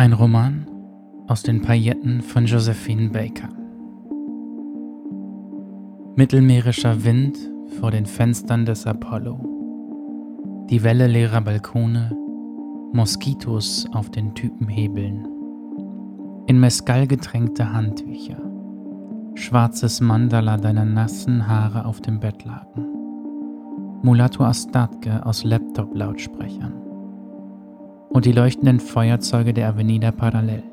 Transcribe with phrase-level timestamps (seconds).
[0.00, 0.66] Ein Roman
[1.28, 3.50] aus den Pailletten von Josephine Baker.
[6.16, 7.36] Mittelmeerischer Wind
[7.78, 10.66] vor den Fenstern des Apollo.
[10.70, 12.16] Die Welle leerer Balkone,
[12.94, 15.28] Moskitos auf den Typenhebeln.
[16.46, 18.40] In Mescal getränkte Handtücher.
[19.34, 22.86] Schwarzes Mandala deiner nassen Haare auf dem Bettlaken.
[24.00, 26.89] Mulatto Astatke aus Laptop-Lautsprechern
[28.10, 30.64] und die leuchtenden Feuerzeuge der Avenida Parallel.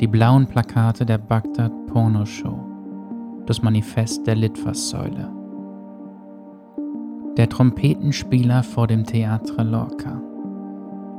[0.00, 2.58] Die blauen Plakate der Bagdad Porno Show.
[3.46, 5.30] Das Manifest der Litfaßsäule.
[7.36, 10.20] Der Trompetenspieler vor dem Theatre Lorca.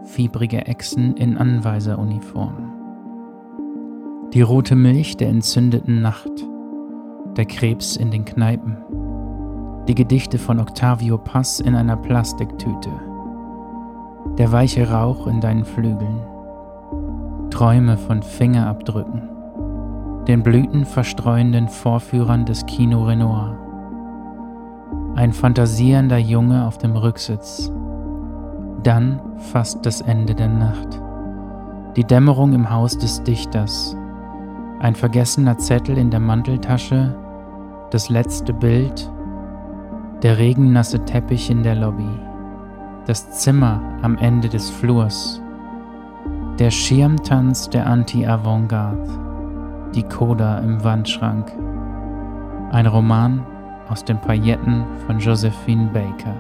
[0.04, 2.72] Fiebrige Echsen in Anweiseruniformen.
[4.34, 6.32] Die rote Milch der entzündeten Nacht.
[7.38, 8.78] Der Krebs in den Kneipen.
[9.88, 13.11] Die Gedichte von Octavio Paz in einer Plastiktüte
[14.38, 16.22] der weiche Rauch in deinen Flügeln,
[17.50, 19.24] Träume von Fingerabdrücken,
[20.28, 23.58] den blütenverstreuenden Vorführern des Kino Renoir,
[25.16, 27.72] ein fantasierender Junge auf dem Rücksitz,
[28.84, 29.20] dann
[29.52, 31.02] fast das Ende der Nacht,
[31.98, 33.98] die Dämmerung im Haus des Dichters,
[34.80, 37.16] ein vergessener Zettel in der Manteltasche,
[37.92, 39.12] das letzte Bild,
[40.24, 42.31] der regennasse Teppich in der Lobby
[43.06, 45.42] das Zimmer am Ende des Flurs,
[46.60, 51.52] der Schirmtanz der Anti-Avantgarde, die Coda im Wandschrank,
[52.72, 53.46] ein Roman
[53.90, 56.36] aus den Pailletten von Josephine Baker.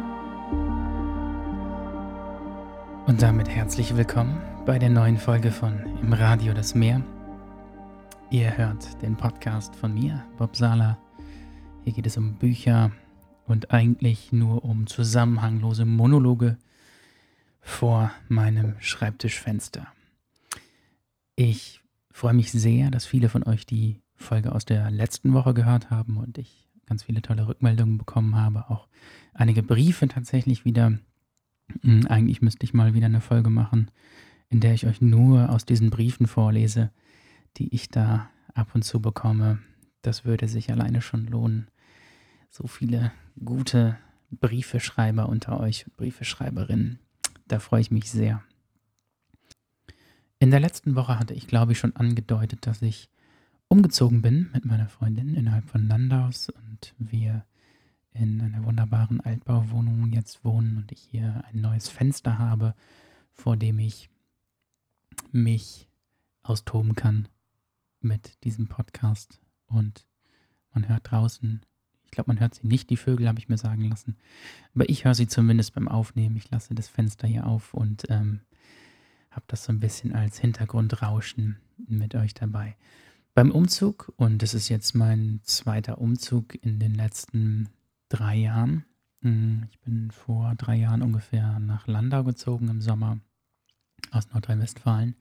[3.07, 7.01] Und damit herzlich willkommen bei der neuen Folge von Im Radio das Meer.
[8.29, 10.97] Ihr hört den Podcast von mir, Bob Sala.
[11.83, 12.91] Hier geht es um Bücher,
[13.51, 16.57] und eigentlich nur um zusammenhanglose Monologe
[17.59, 19.87] vor meinem Schreibtischfenster.
[21.35, 21.81] Ich
[22.11, 26.17] freue mich sehr, dass viele von euch die Folge aus der letzten Woche gehört haben
[26.17, 28.87] und ich ganz viele tolle Rückmeldungen bekommen habe, auch
[29.33, 30.97] einige Briefe tatsächlich wieder.
[31.81, 33.91] Hm, eigentlich müsste ich mal wieder eine Folge machen,
[34.49, 36.91] in der ich euch nur aus diesen Briefen vorlese,
[37.57, 39.59] die ich da ab und zu bekomme.
[40.01, 41.67] Das würde sich alleine schon lohnen
[42.51, 43.11] so viele
[43.43, 43.97] gute
[44.31, 46.99] Briefeschreiber unter euch, Briefeschreiberinnen.
[47.47, 48.43] Da freue ich mich sehr.
[50.39, 53.09] In der letzten Woche hatte ich, glaube ich, schon angedeutet, dass ich
[53.67, 57.45] umgezogen bin mit meiner Freundin innerhalb von Landaus und wir
[58.13, 62.75] in einer wunderbaren Altbauwohnung jetzt wohnen und ich hier ein neues Fenster habe,
[63.31, 64.09] vor dem ich
[65.31, 65.87] mich
[66.43, 67.27] austoben kann
[68.01, 70.05] mit diesem Podcast und
[70.73, 71.61] man hört draußen
[72.11, 74.17] ich glaube, man hört sie nicht, die Vögel, habe ich mir sagen lassen.
[74.75, 76.35] Aber ich höre sie zumindest beim Aufnehmen.
[76.35, 78.41] Ich lasse das Fenster hier auf und ähm,
[79.29, 81.55] habe das so ein bisschen als Hintergrundrauschen
[81.87, 82.75] mit euch dabei.
[83.33, 87.69] Beim Umzug, und das ist jetzt mein zweiter Umzug in den letzten
[88.09, 88.83] drei Jahren.
[89.21, 93.21] Hm, ich bin vor drei Jahren ungefähr nach Landau gezogen im Sommer
[94.11, 95.15] aus Nordrhein-Westfalen.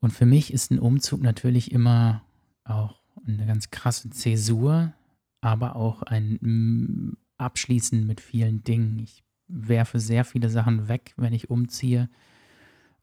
[0.00, 2.20] Und für mich ist ein Umzug natürlich immer
[2.64, 4.92] auch eine ganz krasse Zäsur,
[5.40, 8.98] aber auch ein mm, Abschließen mit vielen Dingen.
[8.98, 12.08] Ich werfe sehr viele Sachen weg, wenn ich umziehe,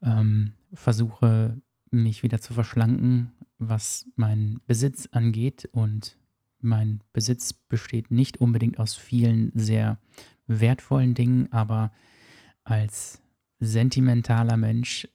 [0.02, 1.60] ähm, versuche
[1.90, 5.68] mich wieder zu verschlanken, was meinen Besitz angeht.
[5.72, 6.16] Und
[6.60, 9.98] mein Besitz besteht nicht unbedingt aus vielen sehr
[10.46, 11.92] wertvollen Dingen, aber
[12.64, 13.20] als
[13.58, 15.08] sentimentaler Mensch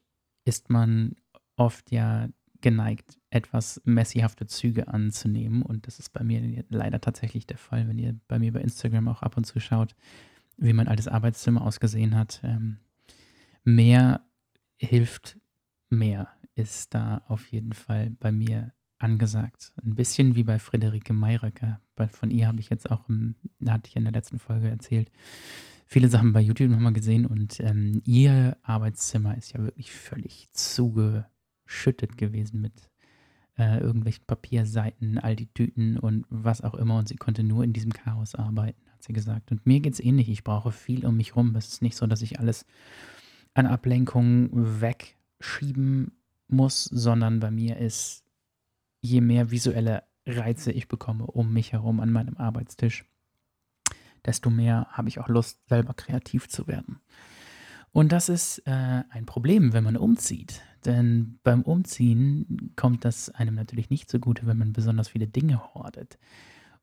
[0.45, 1.15] ist man
[1.55, 2.27] oft ja
[2.63, 5.61] geneigt, etwas messihafte Züge anzunehmen.
[5.61, 9.07] Und das ist bei mir leider tatsächlich der Fall, wenn ihr bei mir bei Instagram
[9.09, 9.95] auch ab und zu schaut,
[10.57, 12.41] wie mein altes Arbeitszimmer ausgesehen hat.
[12.43, 12.77] Ähm,
[13.63, 14.21] mehr
[14.77, 15.37] hilft
[15.89, 19.73] mehr, ist da auf jeden Fall bei mir angesagt.
[19.83, 21.81] Ein bisschen wie bei Friederike Mayröcker.
[22.09, 23.35] Von ihr habe ich jetzt auch, im,
[23.67, 25.11] hatte ich in der letzten Folge erzählt,
[25.85, 31.25] viele Sachen bei YouTube nochmal gesehen und ähm, ihr Arbeitszimmer ist ja wirklich völlig zuge
[31.73, 32.89] überschüttet gewesen mit
[33.57, 36.97] äh, irgendwelchen Papierseiten, all die Tüten und was auch immer.
[36.97, 39.51] Und sie konnte nur in diesem Chaos arbeiten, hat sie gesagt.
[39.51, 40.29] Und mir geht es ähnlich.
[40.29, 41.55] Ich brauche viel um mich rum.
[41.55, 42.65] Es ist nicht so, dass ich alles
[43.53, 46.11] an Ablenkungen wegschieben
[46.47, 48.23] muss, sondern bei mir ist,
[49.01, 53.03] je mehr visuelle Reize ich bekomme um mich herum an meinem Arbeitstisch,
[54.25, 57.01] desto mehr habe ich auch Lust, selber kreativ zu werden.
[57.91, 60.61] Und das ist äh, ein Problem, wenn man umzieht.
[60.85, 66.17] Denn beim Umziehen kommt das einem natürlich nicht zugute, wenn man besonders viele Dinge hortet.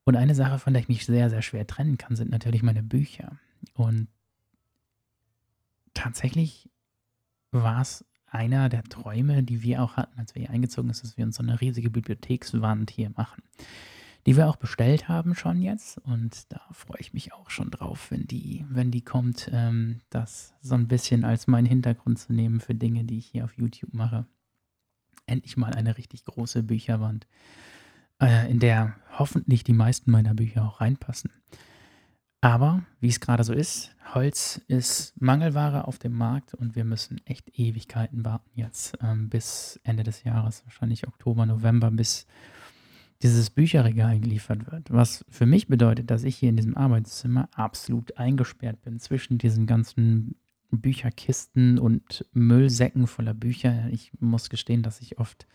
[0.05, 2.82] Und eine Sache, von der ich mich sehr, sehr schwer trennen kann, sind natürlich meine
[2.82, 3.38] Bücher.
[3.75, 4.08] Und
[5.94, 6.70] tatsächlich
[7.50, 11.17] war es einer der Träume, die wir auch hatten, als wir hier eingezogen sind, dass
[11.17, 13.43] wir uns so eine riesige Bibliothekswand hier machen.
[14.26, 15.99] Die wir auch bestellt haben schon jetzt.
[15.99, 20.55] Und da freue ich mich auch schon drauf, wenn die, wenn die kommt, ähm, das
[20.61, 23.94] so ein bisschen als meinen Hintergrund zu nehmen für Dinge, die ich hier auf YouTube
[23.94, 24.26] mache.
[25.26, 27.26] Endlich mal eine richtig große Bücherwand,
[28.20, 31.31] äh, in der hoffentlich die meisten meiner Bücher auch reinpassen.
[32.43, 37.20] Aber wie es gerade so ist, Holz ist Mangelware auf dem Markt und wir müssen
[37.26, 42.26] echt Ewigkeiten warten jetzt ähm, bis Ende des Jahres, wahrscheinlich Oktober, November, bis
[43.22, 44.90] dieses Bücherregal geliefert wird.
[44.90, 49.67] Was für mich bedeutet, dass ich hier in diesem Arbeitszimmer absolut eingesperrt bin zwischen diesen
[49.67, 50.37] ganzen
[50.70, 53.88] Bücherkisten und Müllsäcken voller Bücher.
[53.90, 55.46] Ich muss gestehen, dass ich oft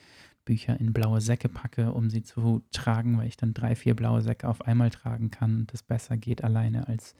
[0.43, 4.21] Bücher in blaue Säcke packe, um sie zu tragen, weil ich dann drei, vier blaue
[4.21, 7.15] Säcke auf einmal tragen kann und das besser geht alleine als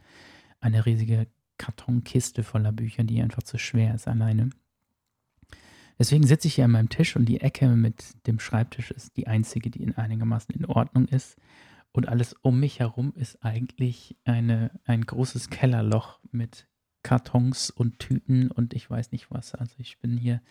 [0.59, 1.27] eine riesige
[1.57, 4.49] Kartonkiste voller Bücher, die einfach zu schwer ist alleine.
[5.97, 9.27] Deswegen sitze ich hier an meinem Tisch und die Ecke mit dem Schreibtisch ist die
[9.27, 11.37] einzige, die in einigermaßen in Ordnung ist.
[11.91, 16.67] Und alles um mich herum ist eigentlich eine, ein großes Kellerloch mit
[17.03, 19.55] Kartons und Tüten und ich weiß nicht was.
[19.55, 20.41] Also ich bin hier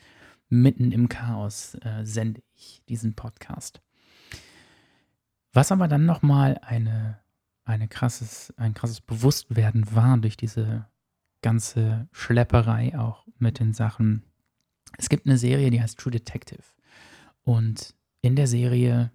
[0.48, 3.82] mitten im Chaos äh, sende ich diesen Podcast.
[5.52, 7.20] Was aber dann nochmal eine,
[7.64, 10.86] eine krasses, ein krasses Bewusstwerden war durch diese
[11.42, 14.24] ganze Schlepperei auch mit den Sachen.
[14.98, 16.62] Es gibt eine Serie, die heißt True Detective.
[17.42, 19.10] Und in der Serie,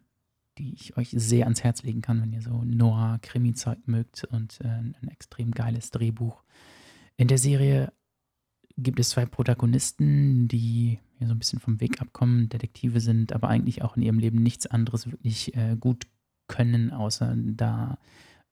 [0.58, 4.68] die ich euch sehr ans Herz legen kann, wenn ihr so Noir-Krimi-Zeug mögt und äh,
[4.68, 6.44] ein extrem geiles Drehbuch.
[7.18, 7.92] In der Serie
[8.78, 13.50] gibt es zwei Protagonisten, die ja so ein bisschen vom Weg abkommen, Detektive sind, aber
[13.50, 16.08] eigentlich auch in ihrem Leben nichts anderes wirklich äh, gut
[16.48, 17.98] können, außer da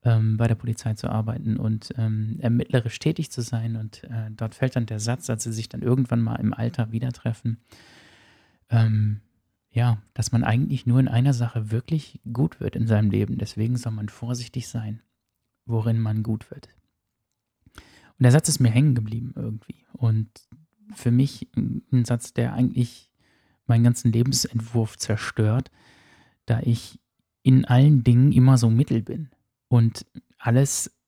[0.04, 3.76] ähm, bei der Polizei zu arbeiten und ähm, ermittlerisch tätig zu sein.
[3.76, 6.92] Und äh, dort fällt dann der Satz, als sie sich dann irgendwann mal im Alter
[6.92, 7.58] wieder treffen,
[8.70, 9.20] ähm,
[9.70, 13.38] ja, dass man eigentlich nur in einer Sache wirklich gut wird in seinem Leben.
[13.38, 15.02] Deswegen soll man vorsichtig sein,
[15.66, 16.68] worin man gut wird.
[17.74, 19.84] Und der Satz ist mir hängen geblieben irgendwie.
[19.92, 20.28] Und
[20.94, 23.10] für mich ein Satz, der eigentlich
[23.66, 25.70] meinen ganzen Lebensentwurf zerstört,
[26.46, 26.98] da ich
[27.42, 29.28] in allen Dingen immer so mittel bin
[29.68, 30.06] und
[30.38, 30.98] alles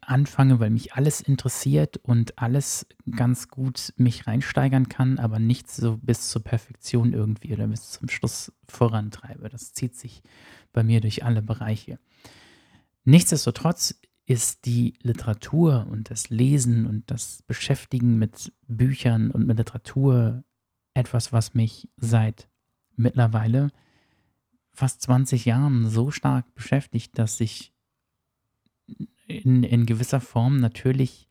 [0.00, 2.86] anfange, weil mich alles interessiert und alles
[3.16, 8.08] ganz gut mich reinsteigern kann, aber nicht so bis zur Perfektion irgendwie oder bis zum
[8.08, 9.48] Schluss vorantreibe.
[9.48, 10.22] Das zieht sich
[10.72, 11.98] bei mir durch alle Bereiche.
[13.04, 13.94] Nichtsdestotrotz
[14.26, 20.42] ist die Literatur und das Lesen und das Beschäftigen mit Büchern und mit Literatur
[20.94, 22.48] etwas, was mich seit
[22.96, 23.70] mittlerweile
[24.72, 27.72] fast 20 Jahren so stark beschäftigt, dass ich
[29.26, 31.28] in, in gewisser Form natürlich,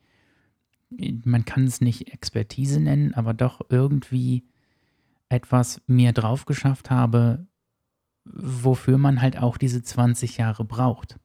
[0.90, 4.44] man kann es nicht Expertise nennen, aber doch irgendwie
[5.30, 7.48] etwas mir drauf geschafft habe,
[8.26, 11.20] wofür man halt auch diese 20 Jahre braucht.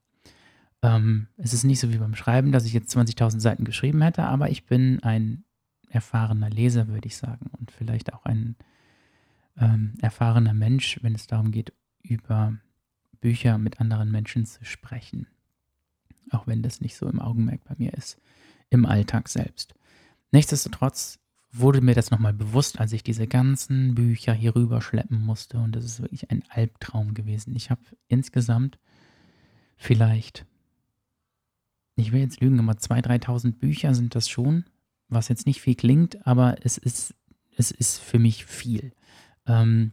[0.83, 4.25] Ähm, es ist nicht so wie beim Schreiben, dass ich jetzt 20.000 Seiten geschrieben hätte,
[4.25, 5.45] aber ich bin ein
[5.89, 7.51] erfahrener Leser, würde ich sagen.
[7.59, 8.57] Und vielleicht auch ein
[9.59, 11.73] ähm, erfahrener Mensch, wenn es darum geht,
[12.03, 12.57] über
[13.21, 15.27] Bücher mit anderen Menschen zu sprechen.
[16.31, 18.19] Auch wenn das nicht so im Augenmerk bei mir ist,
[18.71, 19.75] im Alltag selbst.
[20.33, 21.19] Nichtsdestotrotz
[21.53, 25.59] wurde mir das nochmal bewusst, als ich diese ganzen Bücher hier rüber schleppen musste.
[25.59, 27.57] Und das ist wirklich ein Albtraum gewesen.
[27.57, 28.79] Ich habe insgesamt
[29.77, 30.47] vielleicht
[32.01, 34.65] ich will jetzt lügen, aber 2.000, 3.000 Bücher sind das schon,
[35.09, 37.15] was jetzt nicht viel klingt, aber es ist,
[37.57, 38.93] es ist für mich viel.
[39.47, 39.93] Ähm,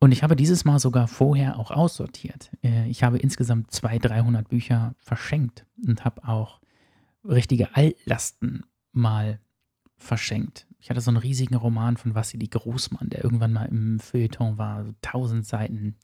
[0.00, 2.50] und ich habe dieses Mal sogar vorher auch aussortiert.
[2.62, 6.60] Äh, ich habe insgesamt 200, 300 Bücher verschenkt und habe auch
[7.24, 9.40] richtige Altlasten mal
[9.96, 10.66] verschenkt.
[10.78, 14.84] Ich hatte so einen riesigen Roman von Vassili Großmann, der irgendwann mal im Feuilleton war,
[14.84, 15.96] so 1000 Seiten.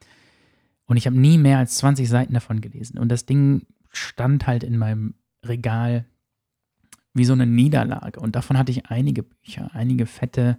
[0.87, 2.99] Und ich habe nie mehr als 20 Seiten davon gelesen.
[2.99, 6.05] Und das Ding stand halt in meinem Regal
[7.15, 8.19] wie so eine Niederlage.
[8.19, 10.59] Und davon hatte ich einige Bücher, einige fette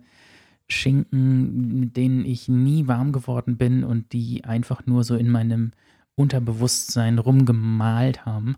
[0.67, 5.71] Schinken, mit denen ich nie warm geworden bin und die einfach nur so in meinem
[6.15, 8.55] Unterbewusstsein rumgemalt haben,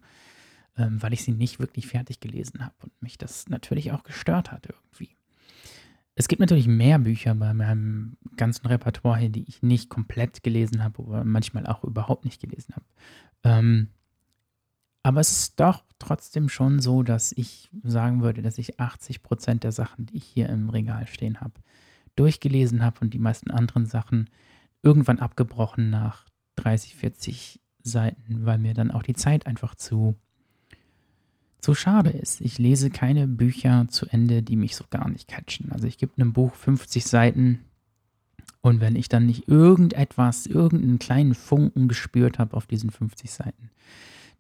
[0.78, 4.52] ähm, weil ich sie nicht wirklich fertig gelesen habe und mich das natürlich auch gestört
[4.52, 5.16] hat irgendwie.
[6.16, 10.84] Es gibt natürlich mehr Bücher bei meinem ganzen Repertoire hier, die ich nicht komplett gelesen
[10.84, 12.86] habe oder manchmal auch überhaupt nicht gelesen habe.
[13.44, 13.90] Ähm,
[15.04, 19.64] aber es ist doch trotzdem schon so, dass ich sagen würde, dass ich 80 Prozent
[19.64, 21.54] der Sachen, die ich hier im Regal stehen habe,
[22.18, 24.30] durchgelesen habe und die meisten anderen Sachen
[24.82, 30.16] irgendwann abgebrochen nach 30, 40 Seiten, weil mir dann auch die Zeit einfach zu,
[31.60, 32.42] zu schade ist.
[32.42, 35.72] Ich lese keine Bücher zu Ende, die mich so gar nicht catchen.
[35.72, 37.60] Also ich gebe einem Buch 50 Seiten
[38.62, 43.70] und wenn ich dann nicht irgendetwas, irgendeinen kleinen Funken gespürt habe auf diesen 50 Seiten,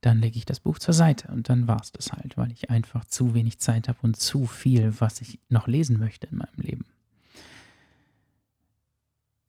[0.01, 2.69] dann lege ich das Buch zur Seite und dann war es das halt, weil ich
[2.69, 6.57] einfach zu wenig Zeit habe und zu viel, was ich noch lesen möchte in meinem
[6.57, 6.86] Leben.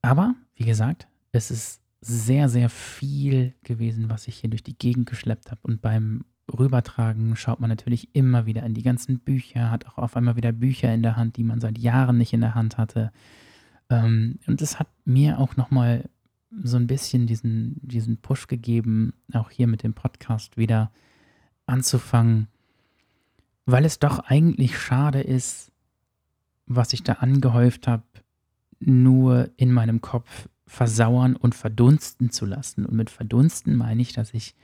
[0.09, 5.07] Aber, wie gesagt, es ist sehr, sehr viel gewesen, was ich hier durch die Gegend
[5.07, 5.61] geschleppt habe.
[5.65, 10.17] Und beim Rübertragen schaut man natürlich immer wieder in die ganzen Bücher, hat auch auf
[10.17, 13.13] einmal wieder Bücher in der Hand, die man seit Jahren nicht in der Hand hatte.
[13.91, 16.09] Ähm, und es hat mir auch nochmal
[16.51, 20.91] so ein bisschen diesen, diesen Push gegeben, auch hier mit dem Podcast wieder
[21.67, 22.49] anzufangen,
[23.67, 25.71] weil es doch eigentlich schade ist,
[26.65, 28.05] was ich da angehäuft habe,
[28.81, 32.85] nur in meinem Kopf versauern und verdunsten zu lassen.
[32.85, 34.55] Und mit verdunsten meine ich, dass ich,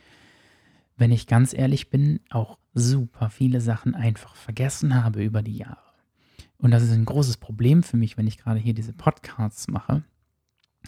[0.97, 5.79] wenn ich ganz ehrlich bin, auch super viele Sachen einfach vergessen habe über die Jahre.
[6.59, 10.03] Und das ist ein großes Problem für mich, wenn ich gerade hier diese Podcasts mache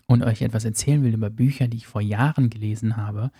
[0.06, 3.30] und euch etwas erzählen will über Bücher, die ich vor Jahren gelesen habe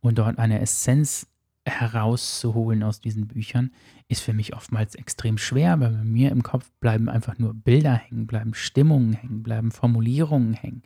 [0.00, 1.26] und dort eine Essenz
[1.64, 3.70] herauszuholen aus diesen Büchern,
[4.08, 7.94] ist für mich oftmals extrem schwer, weil bei mir im Kopf bleiben einfach nur Bilder
[7.94, 10.82] hängen, bleiben Stimmungen hängen, bleiben Formulierungen hängen.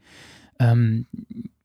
[0.58, 1.06] Ähm,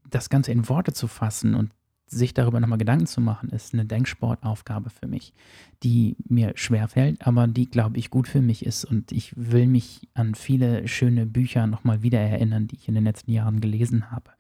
[0.10, 1.72] das Ganze in Worte zu fassen und
[2.12, 5.34] sich darüber nochmal Gedanken zu machen, ist eine Denksportaufgabe für mich,
[5.82, 8.84] die mir schwerfällt, aber die, glaube ich, gut für mich ist.
[8.84, 13.06] Und ich will mich an viele schöne Bücher nochmal wieder erinnern, die ich in den
[13.06, 14.32] letzten Jahren gelesen habe.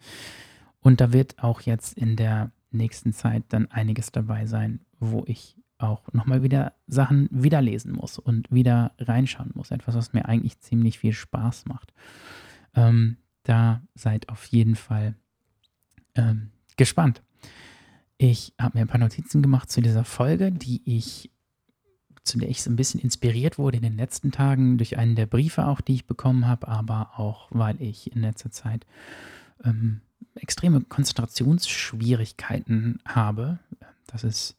[0.81, 5.57] Und da wird auch jetzt in der nächsten Zeit dann einiges dabei sein, wo ich
[5.77, 9.71] auch nochmal wieder Sachen wiederlesen muss und wieder reinschauen muss.
[9.71, 11.93] Etwas, was mir eigentlich ziemlich viel Spaß macht.
[12.75, 15.15] Ähm, da seid auf jeden Fall
[16.15, 17.21] ähm, gespannt.
[18.17, 21.31] Ich habe mir ein paar Notizen gemacht zu dieser Folge, die ich,
[22.23, 25.25] zu der ich so ein bisschen inspiriert wurde in den letzten Tagen durch einen der
[25.25, 28.85] Briefe auch, die ich bekommen habe, aber auch, weil ich in letzter Zeit
[29.63, 30.01] ähm,
[30.35, 33.59] extreme Konzentrationsschwierigkeiten habe.
[34.07, 34.55] Das ist,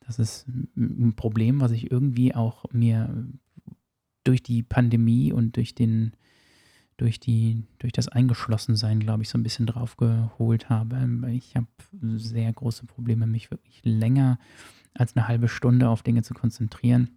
[0.00, 3.26] das ist ein Problem, was ich irgendwie auch mir
[4.24, 6.12] durch die Pandemie und durch den
[6.96, 11.08] durch die durch das Eingeschlossensein, glaube ich, so ein bisschen drauf geholt habe.
[11.32, 11.66] Ich habe
[12.16, 14.38] sehr große Probleme, mich wirklich länger
[14.94, 17.10] als eine halbe Stunde auf Dinge zu konzentrieren.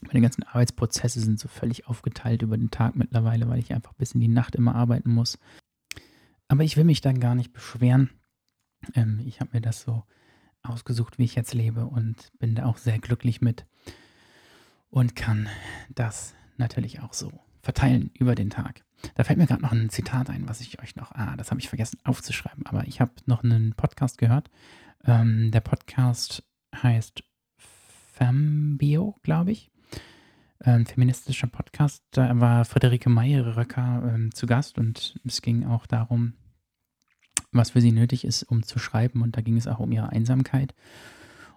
[0.00, 4.12] Meine ganzen Arbeitsprozesse sind so völlig aufgeteilt über den Tag mittlerweile, weil ich einfach bis
[4.12, 5.38] in die Nacht immer arbeiten muss.
[6.48, 8.10] Aber ich will mich dann gar nicht beschweren.
[8.94, 10.04] Ähm, ich habe mir das so
[10.62, 13.66] ausgesucht, wie ich jetzt lebe und bin da auch sehr glücklich mit
[14.90, 15.48] und kann
[15.90, 17.30] das natürlich auch so
[17.62, 18.82] verteilen über den Tag.
[19.14, 21.60] Da fällt mir gerade noch ein Zitat ein, was ich euch noch, ah, das habe
[21.60, 24.50] ich vergessen aufzuschreiben, aber ich habe noch einen Podcast gehört.
[25.04, 26.42] Ähm, der Podcast
[26.74, 27.22] heißt
[28.14, 29.70] Fambio, glaube ich
[30.60, 32.02] ein feministischer Podcast.
[32.10, 36.34] Da war Friederike Meyer-Röcker ähm, zu Gast und es ging auch darum,
[37.52, 39.22] was für sie nötig ist, um zu schreiben.
[39.22, 40.74] Und da ging es auch um ihre Einsamkeit.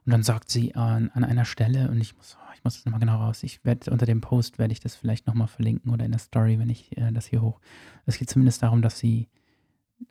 [0.05, 2.99] Und dann sagt sie an, an einer Stelle, und ich muss, ich muss das nochmal
[2.99, 6.11] genau raus, ich werde unter dem Post werde ich das vielleicht nochmal verlinken oder in
[6.11, 7.59] der Story, wenn ich äh, das hier hoch.
[8.05, 9.29] Es geht zumindest darum, dass sie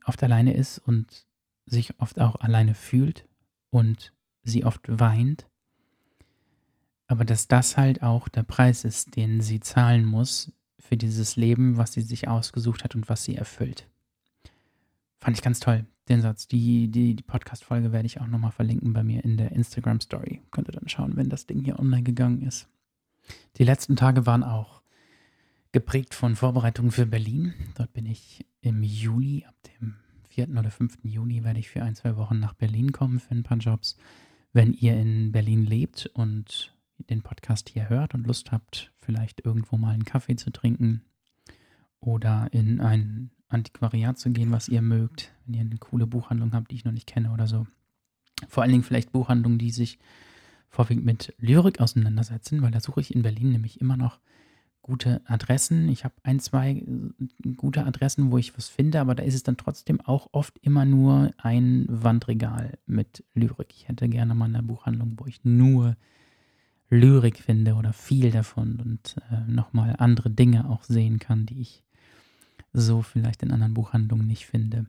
[0.05, 1.27] oft alleine ist und
[1.67, 3.29] sich oft auch alleine fühlt
[3.71, 5.50] und sie oft weint
[7.11, 11.77] aber dass das halt auch der Preis ist, den sie zahlen muss für dieses Leben,
[11.77, 13.89] was sie sich ausgesucht hat und was sie erfüllt.
[15.21, 16.47] Fand ich ganz toll, den Satz.
[16.47, 20.43] Die, die, die Podcast-Folge werde ich auch nochmal verlinken bei mir in der Instagram-Story.
[20.53, 22.69] Könnt ihr dann schauen, wenn das Ding hier online gegangen ist.
[23.57, 24.81] Die letzten Tage waren auch
[25.73, 27.55] geprägt von Vorbereitungen für Berlin.
[27.75, 29.97] Dort bin ich im Juli, ab dem
[30.29, 30.51] 4.
[30.51, 30.99] oder 5.
[31.03, 33.97] Juni werde ich für ein, zwei Wochen nach Berlin kommen für ein paar Jobs.
[34.53, 36.73] Wenn ihr in Berlin lebt und
[37.09, 41.03] den Podcast hier hört und Lust habt, vielleicht irgendwo mal einen Kaffee zu trinken
[42.01, 46.71] oder in ein Antiquariat zu gehen, was ihr mögt, wenn ihr eine coole Buchhandlung habt,
[46.71, 47.67] die ich noch nicht kenne oder so.
[48.49, 49.99] Vor allen Dingen vielleicht Buchhandlungen, die sich
[50.69, 54.21] vorwiegend mit Lyrik auseinandersetzen, weil da suche ich in Berlin nämlich immer noch
[54.83, 55.89] gute Adressen.
[55.89, 59.43] Ich habe ein, zwei äh, gute Adressen, wo ich was finde, aber da ist es
[59.43, 63.75] dann trotzdem auch oft immer nur ein Wandregal mit Lyrik.
[63.75, 65.97] Ich hätte gerne mal eine Buchhandlung, wo ich nur
[66.91, 71.85] Lyrik finde oder viel davon und äh, nochmal andere Dinge auch sehen kann, die ich
[72.73, 74.87] so vielleicht in anderen Buchhandlungen nicht finde.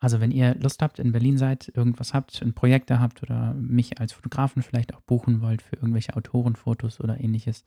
[0.00, 3.54] Also wenn ihr Lust habt, in Berlin seid, irgendwas habt, ein Projekt da habt oder
[3.54, 7.64] mich als Fotografen vielleicht auch buchen wollt für irgendwelche Autorenfotos oder ähnliches,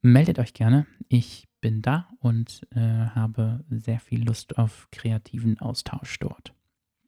[0.00, 0.86] meldet euch gerne.
[1.08, 6.54] Ich bin da und äh, habe sehr viel Lust auf kreativen Austausch dort.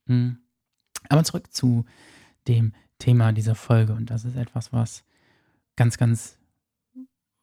[0.06, 0.38] Mhm.
[1.08, 1.84] Aber zurück zu
[2.46, 5.04] dem Thema dieser Folge und das ist etwas, was
[5.76, 6.38] ganz, ganz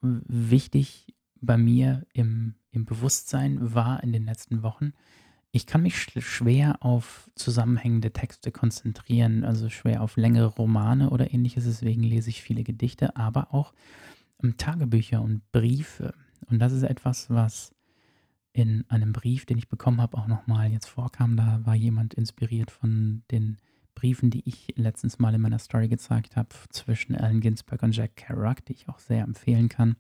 [0.01, 4.93] wichtig bei mir im, im Bewusstsein war in den letzten Wochen,
[5.53, 11.65] ich kann mich schwer auf zusammenhängende Texte konzentrieren, also schwer auf längere Romane oder ähnliches.
[11.65, 13.73] Deswegen lese ich viele Gedichte, aber auch
[14.41, 16.13] ähm, Tagebücher und Briefe.
[16.49, 17.75] Und das ist etwas, was
[18.53, 21.35] in einem Brief, den ich bekommen habe, auch nochmal jetzt vorkam.
[21.35, 23.57] Da war jemand inspiriert von den
[24.01, 28.15] Briefen, die ich letztens mal in meiner Story gezeigt habe, zwischen Allen Ginsberg und Jack
[28.15, 29.95] Kerouac, die ich auch sehr empfehlen kann.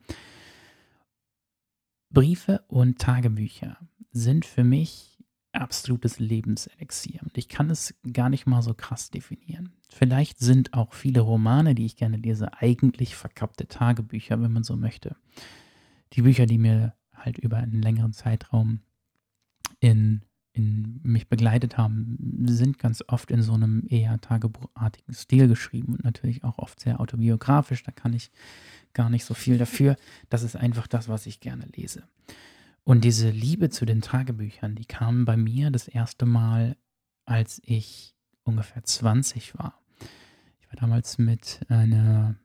[2.09, 3.77] Briefe und Tagebücher
[4.11, 5.19] sind für mich
[5.51, 7.21] absolutes Lebenselixier.
[7.21, 9.73] Und ich kann es gar nicht mal so krass definieren.
[9.89, 14.77] Vielleicht sind auch viele Romane, die ich gerne lese, eigentlich verkappte Tagebücher, wenn man so
[14.77, 15.15] möchte.
[16.13, 18.79] Die Bücher, die mir halt über einen längeren Zeitraum
[19.79, 22.17] in, in mich begleitet haben,
[22.47, 26.99] sind ganz oft in so einem eher tagebuchartigen Stil geschrieben und natürlich auch oft sehr
[26.99, 27.83] autobiografisch.
[27.83, 28.31] Da kann ich
[28.93, 29.95] gar nicht so viel dafür.
[30.29, 32.03] Das ist einfach das, was ich gerne lese.
[32.83, 36.75] Und diese Liebe zu den Tagebüchern, die kam bei mir das erste Mal,
[37.25, 39.79] als ich ungefähr 20 war.
[40.59, 42.35] Ich war damals mit einer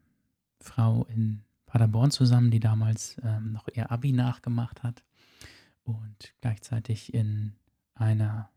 [0.61, 5.03] Frau in Paderborn zusammen, die damals ähm, noch ihr Abi nachgemacht hat
[5.85, 7.55] und gleichzeitig in
[7.97, 8.51] einer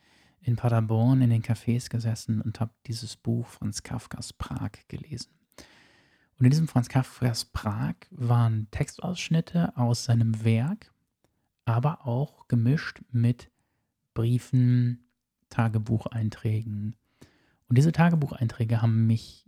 [0.41, 5.33] in Paderborn in den Cafés gesessen und habe dieses Buch Franz Kafkas Prag gelesen.
[6.39, 10.93] Und in diesem Franz Kafkas Prag waren Textausschnitte aus seinem Werk
[11.69, 13.51] aber auch gemischt mit
[14.15, 15.05] Briefen,
[15.51, 16.97] Tagebucheinträgen.
[17.69, 19.45] Und diese Tagebucheinträge haben mich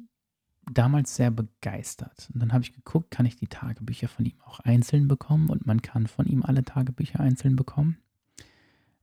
[0.70, 2.29] damals sehr begeistert.
[2.33, 5.66] Und dann habe ich geguckt, kann ich die Tagebücher von ihm auch einzeln bekommen und
[5.66, 7.99] man kann von ihm alle Tagebücher einzeln bekommen.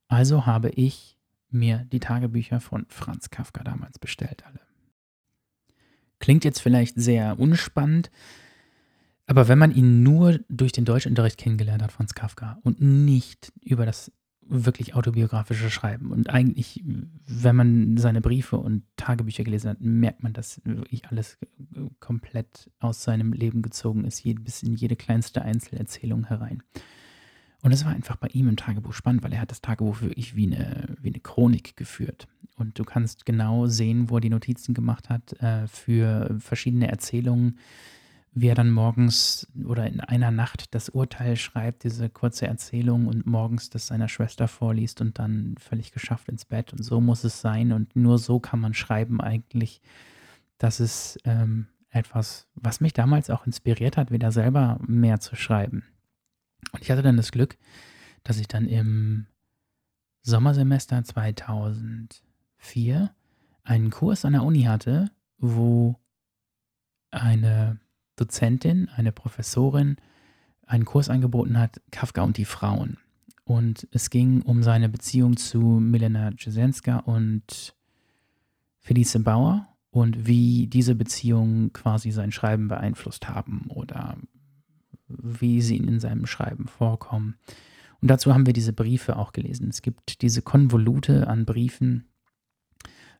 [0.07, 1.17] Also habe ich
[1.49, 4.59] mir die Tagebücher von Franz Kafka damals bestellt, alle.
[6.19, 8.09] Klingt jetzt vielleicht sehr unspannend,
[9.27, 13.85] aber wenn man ihn nur durch den Deutschunterricht kennengelernt hat, Franz Kafka, und nicht über
[13.85, 14.11] das
[14.49, 16.83] wirklich autobiografische Schreiben und eigentlich,
[17.25, 21.37] wenn man seine Briefe und Tagebücher gelesen hat, merkt man, dass wirklich alles
[21.99, 26.63] komplett aus seinem Leben gezogen ist, bis in jede kleinste Einzelerzählung herein.
[27.63, 30.35] Und es war einfach bei ihm im Tagebuch spannend, weil er hat das Tagebuch wirklich
[30.35, 32.27] wie eine, wie eine Chronik geführt.
[32.55, 37.57] Und du kannst genau sehen, wo er die Notizen gemacht hat äh, für verschiedene Erzählungen,
[38.39, 43.25] wie er dann morgens oder in einer Nacht das Urteil schreibt, diese kurze Erzählung und
[43.25, 46.71] morgens das seiner Schwester vorliest und dann völlig geschafft ins Bett.
[46.71, 49.81] Und so muss es sein und nur so kann man schreiben eigentlich.
[50.59, 55.83] Das ist ähm, etwas, was mich damals auch inspiriert hat, wieder selber mehr zu schreiben.
[56.73, 57.57] Und ich hatte dann das Glück,
[58.23, 59.25] dass ich dann im
[60.21, 63.15] Sommersemester 2004
[63.63, 65.95] einen Kurs an der Uni hatte, wo
[67.09, 67.79] eine
[68.17, 69.95] Dozentin, eine Professorin,
[70.65, 72.97] einen Kurs angeboten hat, Kafka und die Frauen.
[73.45, 77.73] Und es ging um seine Beziehung zu Milena Jasenska und
[78.79, 84.17] Felice Bauer und wie diese Beziehungen quasi sein Schreiben beeinflusst haben oder
[85.07, 87.37] wie sie in seinem Schreiben vorkommen.
[88.01, 89.69] Und dazu haben wir diese Briefe auch gelesen.
[89.69, 92.09] Es gibt diese Konvolute an Briefen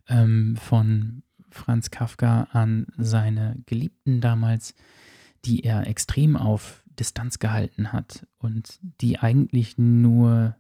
[0.07, 4.75] ähm, von Franz Kafka an seine Geliebten damals,
[5.45, 10.55] die er extrem auf Distanz gehalten hat und die eigentlich nur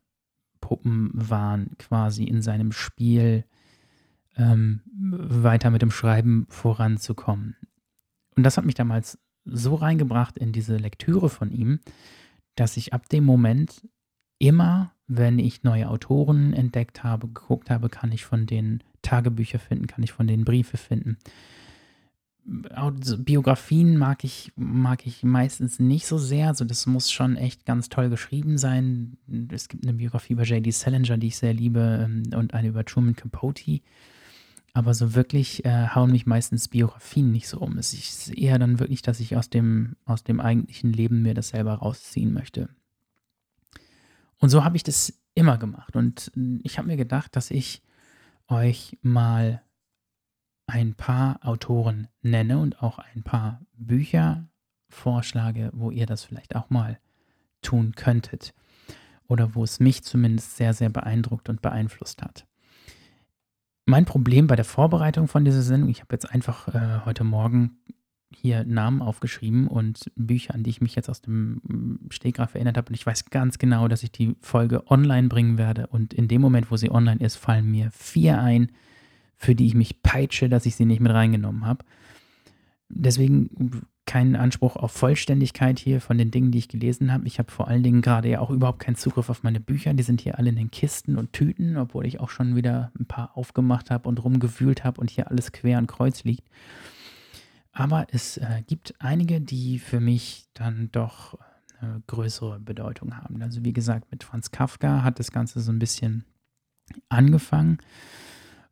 [0.61, 3.45] Puppen waren, quasi in seinem Spiel
[4.35, 7.55] ähm, weiter mit dem Schreiben voranzukommen.
[8.35, 11.79] Und das hat mich damals so reingebracht in diese Lektüre von ihm,
[12.55, 13.87] dass ich ab dem Moment
[14.39, 19.87] immer, wenn ich neue Autoren entdeckt habe, geguckt habe, kann ich von denen Tagebücher finden,
[19.87, 21.17] kann ich von denen Briefe finden.
[23.17, 26.47] Biografien mag ich, mag ich meistens nicht so sehr.
[26.47, 29.17] Also das muss schon echt ganz toll geschrieben sein.
[29.51, 30.71] Es gibt eine Biografie über J.D.
[30.71, 33.81] Salinger, die ich sehr liebe, ähm, und eine über Truman Capote.
[34.73, 37.77] Aber so wirklich äh, hauen mich meistens Biografien nicht so um.
[37.77, 41.49] Es ist eher dann wirklich, dass ich aus dem, aus dem eigentlichen Leben mir das
[41.49, 42.69] selber rausziehen möchte.
[44.39, 45.95] Und so habe ich das immer gemacht.
[45.95, 46.31] Und
[46.63, 47.81] ich habe mir gedacht, dass ich
[48.47, 49.61] euch mal
[50.67, 54.47] ein paar Autoren nenne und auch ein paar Bücher
[54.89, 56.99] vorschlage, wo ihr das vielleicht auch mal
[57.61, 58.53] tun könntet.
[59.27, 62.45] Oder wo es mich zumindest sehr, sehr beeindruckt und beeinflusst hat.
[63.85, 67.79] Mein Problem bei der Vorbereitung von dieser Sendung, ich habe jetzt einfach äh, heute Morgen
[68.33, 72.77] hier Namen aufgeschrieben und Bücher, an die ich mich jetzt aus dem mm, Stegreif erinnert
[72.77, 72.89] habe.
[72.89, 75.87] Und ich weiß ganz genau, dass ich die Folge online bringen werde.
[75.87, 78.71] Und in dem Moment, wo sie online ist, fallen mir vier ein,
[79.37, 81.85] für die ich mich peitsche, dass ich sie nicht mit reingenommen habe.
[82.89, 87.27] Deswegen keinen Anspruch auf Vollständigkeit hier von den Dingen, die ich gelesen habe.
[87.27, 89.93] Ich habe vor allen Dingen gerade ja auch überhaupt keinen Zugriff auf meine Bücher.
[89.93, 93.05] Die sind hier alle in den Kisten und Tüten, obwohl ich auch schon wieder ein
[93.05, 96.47] paar aufgemacht habe und rumgewühlt habe und hier alles quer und kreuz liegt.
[97.77, 101.37] Aber es äh, gibt einige, die für mich dann doch
[101.79, 103.39] eine größere Bedeutung haben.
[103.43, 106.25] Also wie gesagt, mit Franz Kafka hat das Ganze so ein bisschen
[107.07, 107.77] angefangen.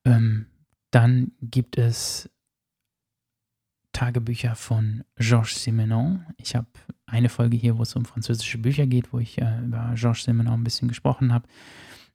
[0.06, 0.48] Ähm,
[0.90, 2.32] dann gibt es
[3.92, 6.26] Tagebücher von Georges Simenon.
[6.38, 6.68] Ich habe
[7.06, 10.62] eine Folge hier, wo es um französische Bücher geht, wo ich äh, über Georges Simenon
[10.62, 11.48] ein bisschen gesprochen habe.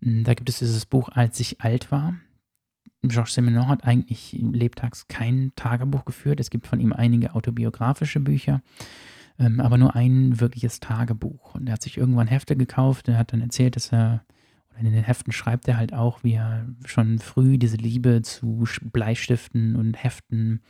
[0.03, 2.17] Hm, da gibt es dieses Buch Als ich alt war.
[3.03, 6.39] Georges Simenon hat eigentlich lebtags kein Tagebuch geführt.
[6.39, 8.63] Es gibt von ihm einige autobiografische Bücher,
[9.39, 11.55] ähm, aber nur ein wirkliches Tagebuch.
[11.55, 13.09] Und er hat sich irgendwann Hefte gekauft.
[13.09, 14.25] Er hat dann erzählt, dass er,
[14.71, 18.67] oder in den Heften schreibt er halt auch, wie er schon früh diese Liebe zu
[18.83, 20.61] Bleistiften und Heften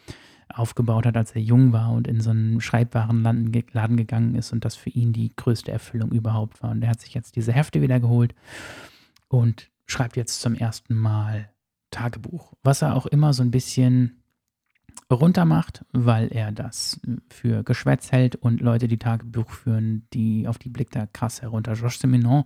[0.48, 4.76] aufgebaut hat, als er jung war und in so einen Schreibwarenladen gegangen ist und das
[4.76, 6.70] für ihn die größte Erfüllung überhaupt war.
[6.70, 8.34] Und er hat sich jetzt diese Hefte wieder geholt
[9.28, 11.50] und schreibt jetzt zum ersten Mal
[11.90, 14.22] Tagebuch, was er auch immer so ein bisschen
[15.10, 20.58] runter macht, weil er das für Geschwätz hält und Leute, die Tagebuch führen, die auf
[20.58, 21.74] die blickt da krass herunter.
[21.74, 22.44] Georges Simenon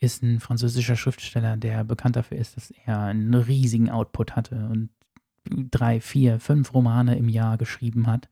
[0.00, 4.90] ist ein französischer Schriftsteller, der bekannt dafür ist, dass er einen riesigen Output hatte und
[5.44, 8.28] drei, vier, fünf Romane im Jahr geschrieben hat.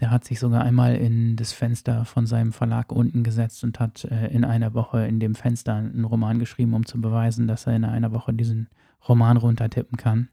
[0.00, 4.04] Der hat sich sogar einmal in das Fenster von seinem Verlag unten gesetzt und hat
[4.04, 7.74] äh, in einer Woche in dem Fenster einen Roman geschrieben, um zu beweisen, dass er
[7.74, 8.68] in einer Woche diesen
[9.06, 10.28] Roman runtertippen kann.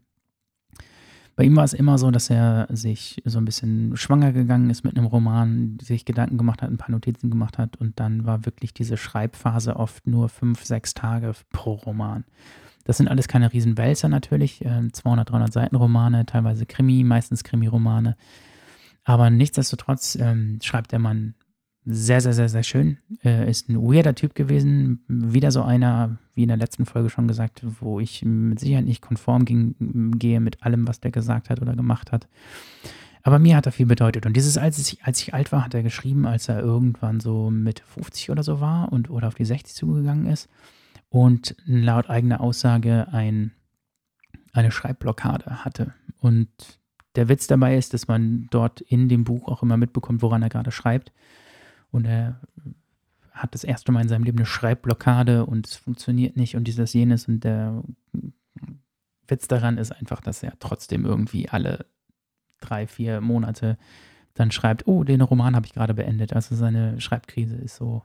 [1.35, 4.85] Bei ihm war es immer so, dass er sich so ein bisschen schwanger gegangen ist
[4.85, 8.45] mit einem Roman, sich Gedanken gemacht hat, ein paar Notizen gemacht hat und dann war
[8.45, 12.23] wirklich diese Schreibphase oft nur fünf, sechs Tage pro Roman.
[12.85, 18.15] Das sind alles keine Riesenwälzer natürlich, 200, äh, 300 Seiten Romane, teilweise Krimi, meistens Krimi-Romane.
[19.03, 21.33] Aber nichtsdestotrotz ähm, schreibt der Mann
[21.85, 22.97] sehr, sehr, sehr, sehr schön.
[23.23, 25.03] Äh, ist ein weirder Typ gewesen.
[25.07, 29.01] Wieder so einer, wie in der letzten Folge schon gesagt, wo ich mit Sicherheit nicht
[29.01, 32.27] konform ging, gehe mit allem, was der gesagt hat oder gemacht hat.
[33.21, 34.25] Aber mir hat er viel bedeutet.
[34.25, 37.49] Und dieses, als ich, als ich alt war, hat er geschrieben, als er irgendwann so
[37.49, 40.49] Mitte 50 oder so war und oder auf die 60 zugegangen ist.
[41.09, 43.51] Und laut eigener Aussage ein,
[44.53, 45.93] eine Schreibblockade hatte.
[46.19, 46.49] Und
[47.15, 50.49] der Witz dabei ist, dass man dort in dem Buch auch immer mitbekommt, woran er
[50.49, 51.11] gerade schreibt.
[51.95, 52.41] Und er
[53.31, 56.91] hat das erste Mal in seinem Leben eine Schreibblockade und es funktioniert nicht und dieses,
[56.91, 57.27] jenes.
[57.29, 57.83] Und der
[59.27, 61.85] Witz daran ist einfach, dass er trotzdem irgendwie alle
[62.59, 63.77] drei, vier Monate
[64.33, 66.33] dann schreibt, oh, den Roman habe ich gerade beendet.
[66.33, 68.03] Also seine Schreibkrise ist so,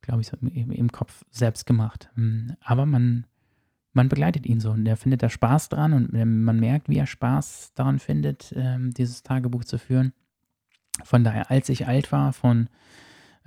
[0.00, 2.10] glaube ich, so im, im, Kopf selbst gemacht.
[2.14, 3.26] Hm, aber man,
[3.94, 7.06] man begleitet ihn so und er findet da Spaß dran und man merkt, wie er
[7.06, 10.12] Spaß daran findet, ähm, dieses Tagebuch zu führen.
[11.02, 12.68] Von daher, als ich alt war, von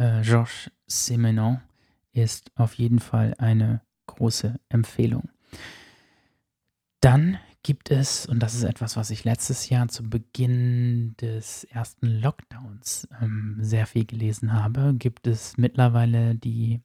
[0.02, 1.62] äh, Georges Simenon
[2.12, 5.30] ist auf jeden Fall eine große Empfehlung.
[7.00, 12.08] Dann gibt es, und das ist etwas, was ich letztes Jahr zu Beginn des ersten
[12.08, 16.82] Lockdowns ähm, sehr viel gelesen habe, gibt es mittlerweile die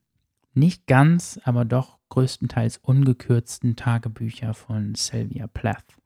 [0.53, 5.97] nicht ganz, aber doch größtenteils ungekürzten Tagebücher von Sylvia Plath.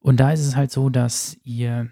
[0.00, 1.90] Und da ist es halt so, dass ihr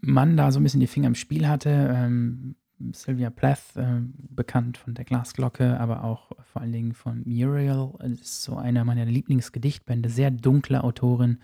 [0.00, 1.92] Mann da so ein bisschen die Finger im Spiel hatte.
[1.94, 2.56] Ähm,
[2.92, 7.90] Sylvia Plath, äh, bekannt von der Glasglocke, aber auch vor allen Dingen von Muriel.
[8.00, 11.38] Ist so einer meiner Lieblingsgedichtbände, sehr dunkle Autorin.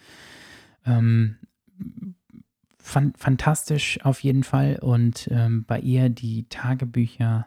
[0.84, 1.36] Ähm,
[2.78, 4.78] fan fantastisch auf jeden Fall.
[4.80, 7.46] Und ähm, bei ihr die Tagebücher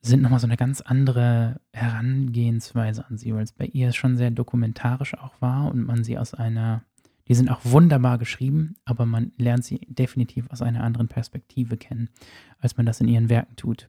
[0.00, 4.30] sind nochmal so eine ganz andere Herangehensweise an sie, weil es bei ihr schon sehr
[4.30, 6.82] dokumentarisch auch war und man sie aus einer,
[7.28, 12.08] die sind auch wunderbar geschrieben, aber man lernt sie definitiv aus einer anderen Perspektive kennen,
[12.58, 13.88] als man das in ihren Werken tut.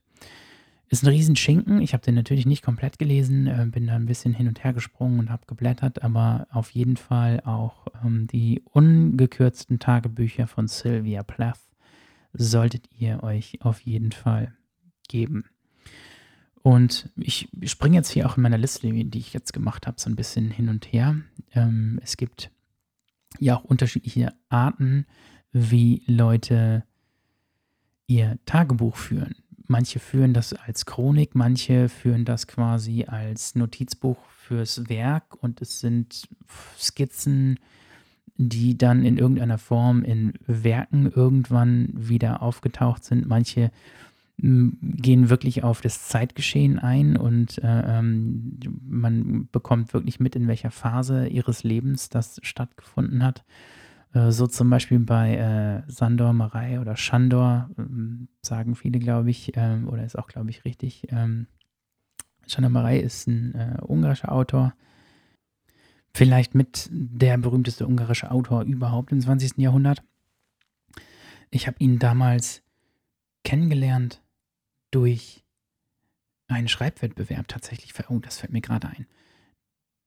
[0.88, 1.80] Ist ein Riesenschinken.
[1.80, 4.72] Ich habe den natürlich nicht komplett gelesen, äh, bin da ein bisschen hin und her
[4.72, 11.22] gesprungen und habe geblättert, aber auf jeden Fall auch ähm, die ungekürzten Tagebücher von Sylvia
[11.22, 11.58] Plath
[12.32, 14.54] solltet ihr euch auf jeden Fall
[15.08, 15.44] geben.
[16.62, 20.08] Und ich springe jetzt hier auch in meiner Liste, die ich jetzt gemacht habe, so
[20.08, 21.16] ein bisschen hin und her.
[21.54, 22.50] Ähm, es gibt
[23.38, 25.06] ja auch unterschiedliche Arten,
[25.52, 26.84] wie Leute
[28.06, 29.36] ihr Tagebuch führen.
[29.66, 35.80] Manche führen das als Chronik, manche führen das quasi als Notizbuch fürs Werk und es
[35.80, 36.28] sind
[36.78, 37.58] Skizzen,
[38.36, 43.26] die dann in irgendeiner Form in Werken irgendwann wieder aufgetaucht sind.
[43.26, 43.70] Manche
[44.36, 50.72] gehen wirklich auf das Zeitgeschehen ein und äh, ähm, man bekommt wirklich mit, in welcher
[50.72, 53.44] Phase ihres Lebens das stattgefunden hat.
[54.12, 59.52] Äh, so zum Beispiel bei äh, Sandor Marei oder Shandor, ähm, sagen viele, glaube ich,
[59.56, 61.06] ähm, oder ist auch, glaube ich, richtig.
[62.46, 64.74] Shandor Marei ist ein äh, ungarischer Autor,
[66.12, 69.58] vielleicht mit der berühmteste ungarische Autor überhaupt im 20.
[69.58, 70.02] Jahrhundert.
[71.50, 72.62] Ich habe ihn damals
[73.44, 74.23] kennengelernt
[74.94, 75.44] durch
[76.46, 77.92] einen Schreibwettbewerb tatsächlich.
[78.08, 79.06] Oh, das fällt mir gerade ein.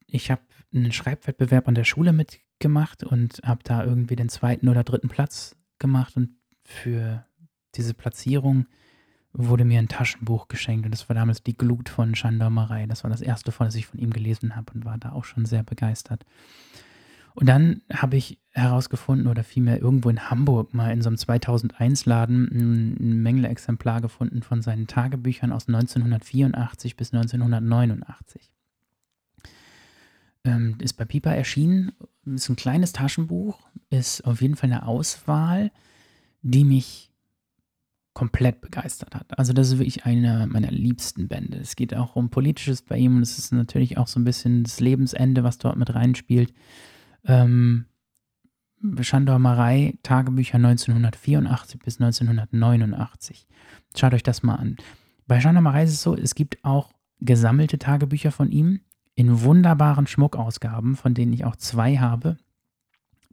[0.06, 0.42] Ich habe
[0.74, 5.10] einen Schreibwettbewerb an der Schule mit gemacht und habe da irgendwie den zweiten oder dritten
[5.10, 6.30] Platz gemacht und
[6.64, 7.26] für
[7.76, 8.68] diese Platzierung
[9.34, 12.88] wurde mir ein Taschenbuch geschenkt und das war damals die Glut von Gendarmerei.
[12.88, 15.46] Das war das erste, das ich von ihm gelesen habe und war da auch schon
[15.46, 16.26] sehr begeistert.
[17.40, 22.48] Und dann habe ich herausgefunden oder vielmehr irgendwo in Hamburg mal in so einem 2001-Laden
[22.52, 28.50] ein, Mengele-Exemplar gefunden von seinen Tagebüchern aus 1984 bis 1989
[30.46, 31.92] ähm, ist bei Pipa erschienen.
[32.26, 33.60] Ist ein kleines Taschenbuch,
[33.92, 35.72] ist auf jeden Fall eine Auswahl,
[36.42, 37.12] die mich
[38.14, 39.38] komplett begeistert hat.
[39.38, 41.60] Also das ist wirklich einer meiner liebsten Bände.
[41.60, 44.64] Es geht auch um Politisches bei ihm und es ist natürlich auch so ein bisschen
[44.64, 46.52] das Lebensende, was dort mit reinspielt.
[47.28, 47.86] Ähm,
[49.02, 53.48] Schandormerei, Tagebücher 1984 bis 1989.
[53.96, 54.78] Schaut euch das mal an.
[55.28, 58.82] Bei Schandormerei ist es so, es gibt auch gesammelte Tagebücher von ihm,
[59.16, 62.38] in wunderbaren Schmuckausgaben, von denen ich auch zwei habe.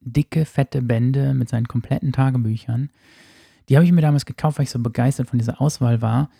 [0.00, 2.90] Dicke, fette Bände mit seinen kompletten Tagebüchern.
[3.68, 6.30] Die habe ich mir damals gekauft, weil ich so begeistert von dieser Auswahl war.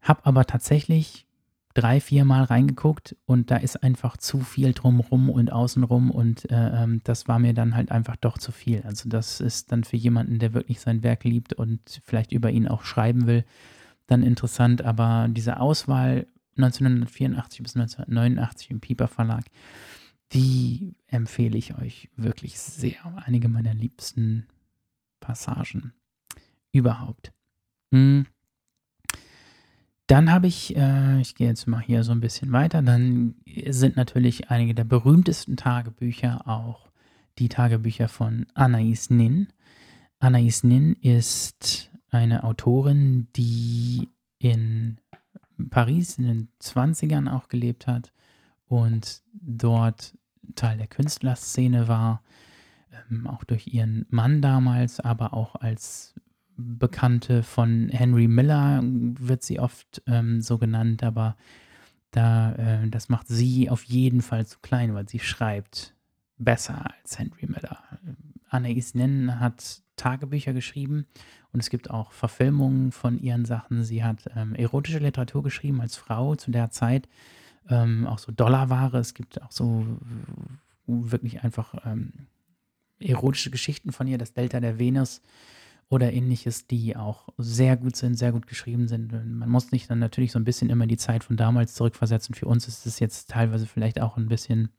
[0.00, 1.25] Habe aber tatsächlich
[1.76, 6.82] drei, vier Mal reingeguckt und da ist einfach zu viel drumrum und außenrum und äh,
[6.82, 8.80] ähm, das war mir dann halt einfach doch zu viel.
[8.82, 12.66] Also das ist dann für jemanden, der wirklich sein Werk liebt und vielleicht über ihn
[12.66, 13.44] auch schreiben will,
[14.06, 14.80] dann interessant.
[14.80, 19.44] Aber diese Auswahl 1984 bis 1989 im Pieper Verlag.
[20.32, 22.96] Die empfehle ich euch wirklich sehr.
[23.26, 24.46] Einige meiner liebsten
[25.20, 25.92] Passagen
[26.72, 27.32] überhaupt.
[27.92, 28.26] Hm.
[30.06, 33.34] Dann habe ich, äh, ich gehe jetzt mal hier so ein bisschen weiter, dann
[33.68, 36.86] sind natürlich einige der berühmtesten Tagebücher auch
[37.38, 39.48] die Tagebücher von Anais Nin.
[40.20, 44.98] Anais Nin ist eine Autorin, die in
[45.70, 48.12] Paris in den 20ern auch gelebt hat
[48.68, 50.16] und dort
[50.54, 52.22] Teil der Künstlerszene war,
[53.10, 56.14] ähm, auch durch ihren Mann damals, aber auch als
[56.56, 61.36] Bekannte von Henry Miller wird sie oft ähm, so genannt, aber
[62.10, 65.94] da, äh, das macht sie auf jeden Fall zu klein, weil sie schreibt
[66.38, 67.78] besser als Henry Miller.
[68.48, 71.06] Anais Nin hat Tagebücher geschrieben
[71.52, 73.84] und es gibt auch Verfilmungen von ihren Sachen.
[73.84, 77.08] Sie hat ähm, erotische Literatur geschrieben als Frau zu der Zeit,
[77.68, 78.98] ähm, auch so Dollarware.
[78.98, 79.86] Es gibt auch so
[80.86, 82.12] wirklich einfach ähm,
[82.98, 85.22] erotische Geschichten von ihr, das Delta der Venus
[85.88, 89.12] oder ähnliches, die auch sehr gut sind, sehr gut geschrieben sind.
[89.12, 92.34] Man muss nicht dann natürlich so ein bisschen immer die Zeit von damals zurückversetzen.
[92.34, 94.70] Für uns ist es jetzt teilweise vielleicht auch ein bisschen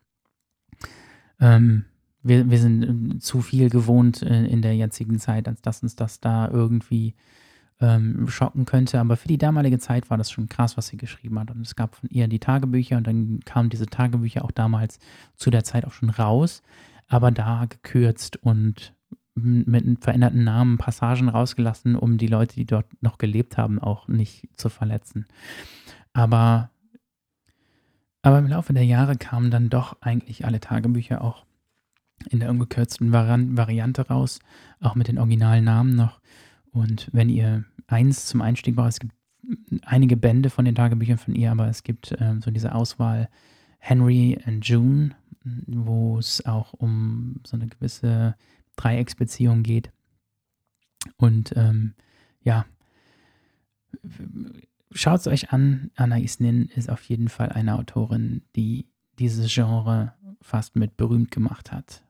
[1.40, 1.86] ähm,
[2.24, 5.96] wir, wir sind ähm, zu viel gewohnt in, in der jetzigen Zeit, als dass uns
[5.96, 7.16] das da irgendwie
[7.80, 9.00] ähm, schocken könnte.
[9.00, 11.52] Aber für die damalige Zeit war das schon krass, was sie geschrieben hat.
[11.52, 15.00] Und es gab von ihr die Tagebücher und dann kamen diese Tagebücher auch damals
[15.36, 16.64] zu der Zeit auch schon raus,
[17.08, 18.94] aber da gekürzt und
[19.38, 24.50] mit veränderten Namen Passagen rausgelassen, um die Leute, die dort noch gelebt haben, auch nicht
[24.58, 25.26] zu verletzen.
[26.14, 26.70] Aber
[28.24, 31.46] Aber im Laufe der Jahre kamen dann doch eigentlich alle Tagebücher auch
[32.30, 34.40] in der ungekürzten Variante raus,
[34.82, 36.20] auch mit den originalen Namen noch.
[36.72, 39.14] Und wenn ihr eins zum Einstieg braucht, es gibt
[39.86, 43.30] einige Bände von den Tagebüchern von ihr, aber es gibt äh, so diese Auswahl
[43.80, 45.12] Henry and June,
[45.68, 48.36] wo es auch um so eine gewisse
[48.78, 49.92] Dreiecksbeziehung geht.
[51.18, 51.94] Und ähm,
[52.42, 52.66] ja,
[54.92, 55.92] schaut es euch an.
[55.96, 58.88] Anais Nin ist auf jeden Fall eine Autorin, die
[59.20, 62.04] dieses Genre fast mit berühmt gemacht hat.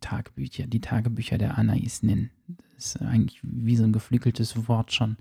[0.00, 2.30] Tagebücher, die Tagebücher der Anais Nin.
[2.74, 5.16] Das ist eigentlich wie so ein geflügeltes Wort schon.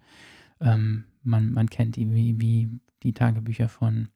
[0.59, 4.09] Ähm, man, man kennt die wie, wie die Tagebücher von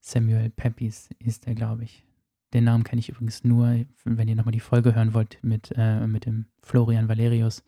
[0.00, 2.04] Samuel Pepys, ist er, glaube ich.
[2.54, 6.06] Den Namen kenne ich übrigens nur, wenn ihr nochmal die Folge hören wollt mit, äh,
[6.06, 7.64] mit dem Florian Valerius,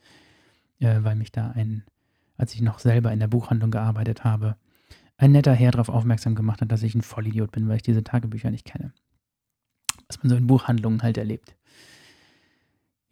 [0.78, 1.82] äh, weil mich da ein,
[2.36, 4.56] als ich noch selber in der Buchhandlung gearbeitet habe,
[5.18, 8.04] ein netter Herr darauf aufmerksam gemacht hat, dass ich ein Vollidiot bin, weil ich diese
[8.04, 8.92] Tagebücher nicht kenne.
[10.06, 11.56] Was man so in Buchhandlungen halt erlebt.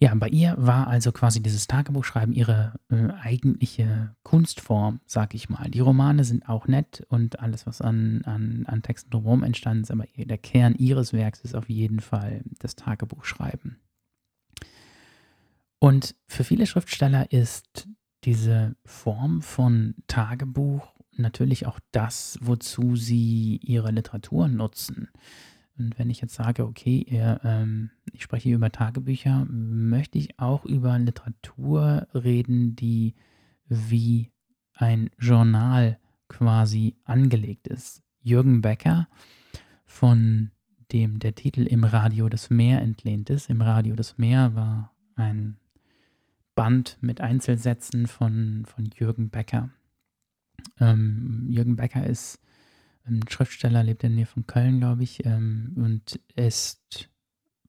[0.04, 5.70] Ja, bei ihr war also quasi dieses Tagebuchschreiben ihre äh, eigentliche Kunstform, sag ich mal.
[5.70, 9.90] Die Romane sind auch nett und alles, was an, an, an Texten drumherum entstanden ist,
[9.90, 13.80] aber der Kern ihres Werks ist auf jeden Fall das Tagebuchschreiben.
[15.78, 17.88] Und für viele Schriftsteller ist
[18.24, 25.08] diese Form von Tagebuch natürlich auch das, wozu sie ihre Literatur nutzen.
[25.76, 30.38] Und wenn ich jetzt sage, okay, ihr, ähm, ich spreche hier über Tagebücher, möchte ich
[30.38, 33.14] auch über Literatur reden, die
[33.68, 34.30] wie
[34.74, 38.02] ein Journal quasi angelegt ist.
[38.22, 39.08] Jürgen Becker,
[39.84, 40.50] von
[40.92, 43.50] dem der Titel Im Radio das Meer entlehnt ist.
[43.50, 45.56] Im Radio das Meer war ein
[46.54, 49.70] Band mit Einzelsätzen von, von Jürgen Becker.
[50.78, 52.38] Ähm, Jürgen Becker ist
[53.06, 57.10] ein Schriftsteller, lebt in der Nähe von Köln, glaube ich, ähm, und ist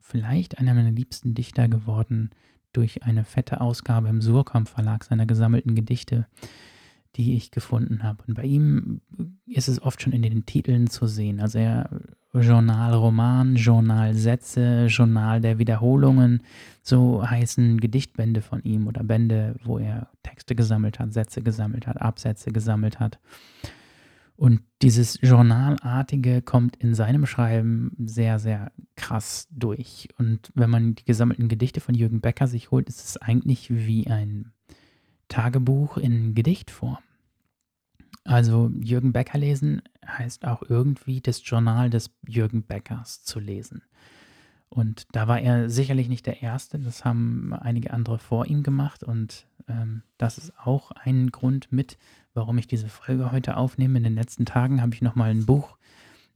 [0.00, 2.30] vielleicht einer meiner liebsten Dichter geworden
[2.72, 6.26] durch eine fette Ausgabe im Surkamp Verlag seiner gesammelten Gedichte,
[7.16, 8.22] die ich gefunden habe.
[8.26, 9.00] Und bei ihm
[9.46, 11.40] ist es oft schon in den Titeln zu sehen.
[11.40, 11.88] Also er
[12.34, 16.42] Journalroman, Journalsätze, Journal der Wiederholungen,
[16.82, 22.00] so heißen Gedichtbände von ihm oder Bände, wo er Texte gesammelt hat, Sätze gesammelt hat,
[22.00, 23.18] Absätze gesammelt hat.
[24.36, 30.08] Und dieses Journalartige kommt in seinem Schreiben sehr, sehr krass durch.
[30.18, 34.08] Und wenn man die gesammelten Gedichte von Jürgen Becker sich holt, ist es eigentlich wie
[34.08, 34.52] ein
[35.28, 36.98] Tagebuch in Gedichtform.
[38.24, 43.82] Also Jürgen Becker lesen heißt auch irgendwie das Journal des Jürgen Beckers zu lesen.
[44.68, 49.04] Und da war er sicherlich nicht der Erste, das haben einige andere vor ihm gemacht
[49.04, 51.98] und ähm, das ist auch ein Grund mit,
[52.36, 53.98] warum ich diese Folge heute aufnehme.
[53.98, 55.76] In den letzten Tagen habe ich nochmal ein Buch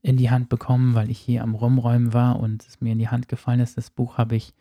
[0.01, 3.09] in die Hand bekommen, weil ich hier am Rumräumen war und es mir in die
[3.09, 3.77] Hand gefallen ist.
[3.77, 4.53] Das Buch habe ich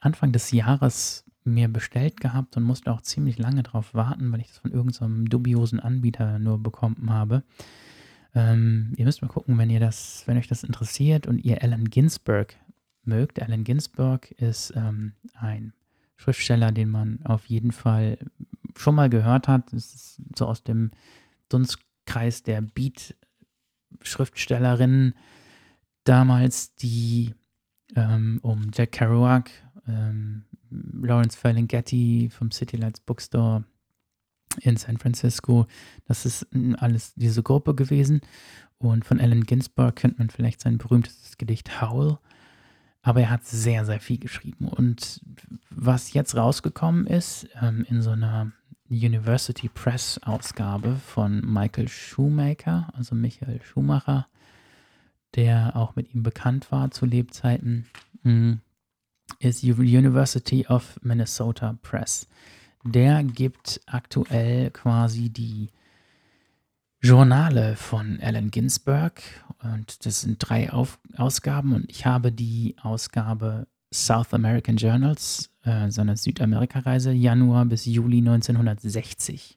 [0.00, 4.48] Anfang des Jahres mir bestellt gehabt und musste auch ziemlich lange darauf warten, weil ich
[4.48, 7.42] das von irgendeinem so dubiosen Anbieter nur bekommen habe.
[8.34, 11.88] Ähm, ihr müsst mal gucken, wenn ihr das, wenn euch das interessiert und ihr Allen
[11.88, 12.56] Ginsberg
[13.04, 13.40] mögt.
[13.40, 15.72] Allen Ginsberg ist ähm, ein
[16.16, 18.18] Schriftsteller, den man auf jeden Fall
[18.76, 19.72] schon mal gehört hat.
[19.72, 20.90] Das ist so aus dem
[21.48, 25.14] Dunstkreis der Beat-Schriftstellerinnen
[26.04, 27.34] damals, die
[27.96, 29.50] ähm, um Jack Kerouac,
[29.86, 33.64] ähm, Lawrence Ferlinghetti vom City Lights Bookstore
[34.60, 35.66] in San Francisco,
[36.06, 36.46] das ist
[36.78, 38.20] alles diese Gruppe gewesen.
[38.78, 42.18] Und von Allen Ginsberg kennt man vielleicht sein berühmtestes Gedicht Howl.
[43.02, 44.68] Aber er hat sehr, sehr viel geschrieben.
[44.68, 45.20] Und
[45.70, 48.52] was jetzt rausgekommen ist, ähm, in so einer
[48.94, 54.28] University Press Ausgabe von Michael Schumacher, also Michael Schumacher,
[55.34, 57.86] der auch mit ihm bekannt war zu Lebzeiten,
[58.22, 58.54] mm,
[59.40, 62.28] ist University of Minnesota Press.
[62.84, 65.70] Der gibt aktuell quasi die
[67.00, 69.22] Journale von Allen Ginsberg
[69.62, 75.88] und das sind drei Auf Ausgaben und ich habe die Ausgabe South American Journals, äh,
[75.88, 79.56] seiner Südamerika-Reise, Januar bis Juli 1960,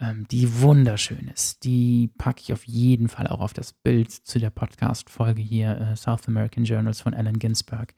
[0.00, 1.64] ähm, die wunderschön ist.
[1.64, 5.94] Die packe ich auf jeden Fall auch auf das Bild zu der Podcast-Folge hier, äh,
[5.94, 7.92] South American Journals von Allen Ginsberg.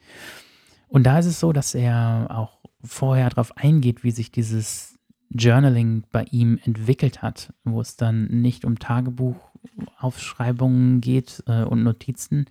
[0.88, 4.98] Und da ist es so, dass er auch vorher darauf eingeht, wie sich dieses
[5.30, 12.46] Journaling bei ihm entwickelt hat, wo es dann nicht um Tagebuchaufschreibungen geht äh, und Notizen,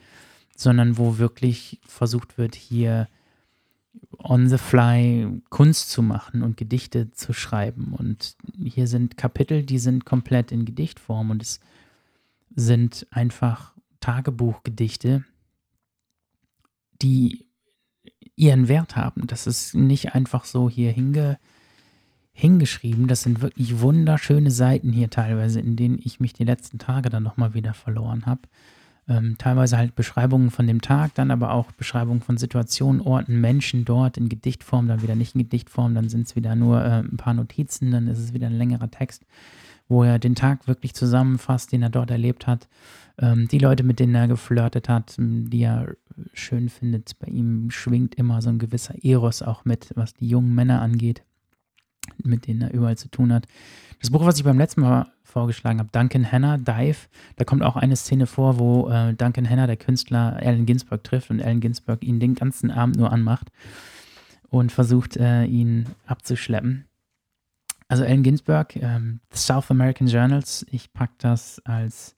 [0.62, 3.08] sondern wo wirklich versucht wird, hier
[4.18, 7.94] on the fly Kunst zu machen und Gedichte zu schreiben.
[7.98, 11.60] Und hier sind Kapitel, die sind komplett in Gedichtform und es
[12.56, 15.26] sind einfach Tagebuchgedichte,
[17.02, 17.46] die
[18.36, 19.28] ihren Wert haben.
[19.28, 21.38] Das ist nicht einfach so hier hinge,
[22.34, 23.08] hingeschrieben.
[23.08, 27.24] Das sind wirklich wunderschöne Seiten hier teilweise, in denen ich mich die letzten Tage dann
[27.24, 28.42] nochmal wieder verloren habe.
[29.12, 33.84] Ähm, teilweise halt Beschreibungen von dem Tag, dann aber auch Beschreibungen von Situationen, Orten, Menschen
[33.84, 37.18] dort in Gedichtform, dann wieder nicht in Gedichtform, dann sind es wieder nur äh, ein
[37.18, 39.26] paar Notizen, dann ist es wieder ein längerer Text,
[39.90, 42.70] wo er den Tag wirklich zusammenfasst, den er dort erlebt hat.
[43.18, 45.96] Ähm, die Leute, mit denen er geflirtet hat, die er
[46.34, 47.20] schön findet.
[47.20, 51.24] Bei ihm schwingt immer so ein gewisser Eros auch mit, was die jungen Männer angeht,
[52.24, 53.48] mit denen er überall zu tun hat.
[54.00, 56.98] Das Buch, was ich beim letzten Mal vorgeschlagen habe, Duncan Hanna, Dive,
[57.36, 61.30] da kommt auch eine Szene vor, wo äh, Duncan Hanna, der Künstler, Allen Ginsberg trifft
[61.30, 63.52] und Allen Ginsberg ihn den ganzen Abend nur anmacht
[64.50, 66.86] und versucht, äh, ihn abzuschleppen.
[67.88, 72.16] Also Allen Ginsberg, ähm, The South American Journals, ich packe das als,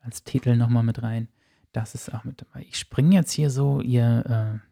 [0.00, 1.28] als Titel nochmal mit rein.
[1.72, 2.66] Das ist auch mit dabei.
[2.68, 4.71] Ich springe jetzt hier so, ihr, äh,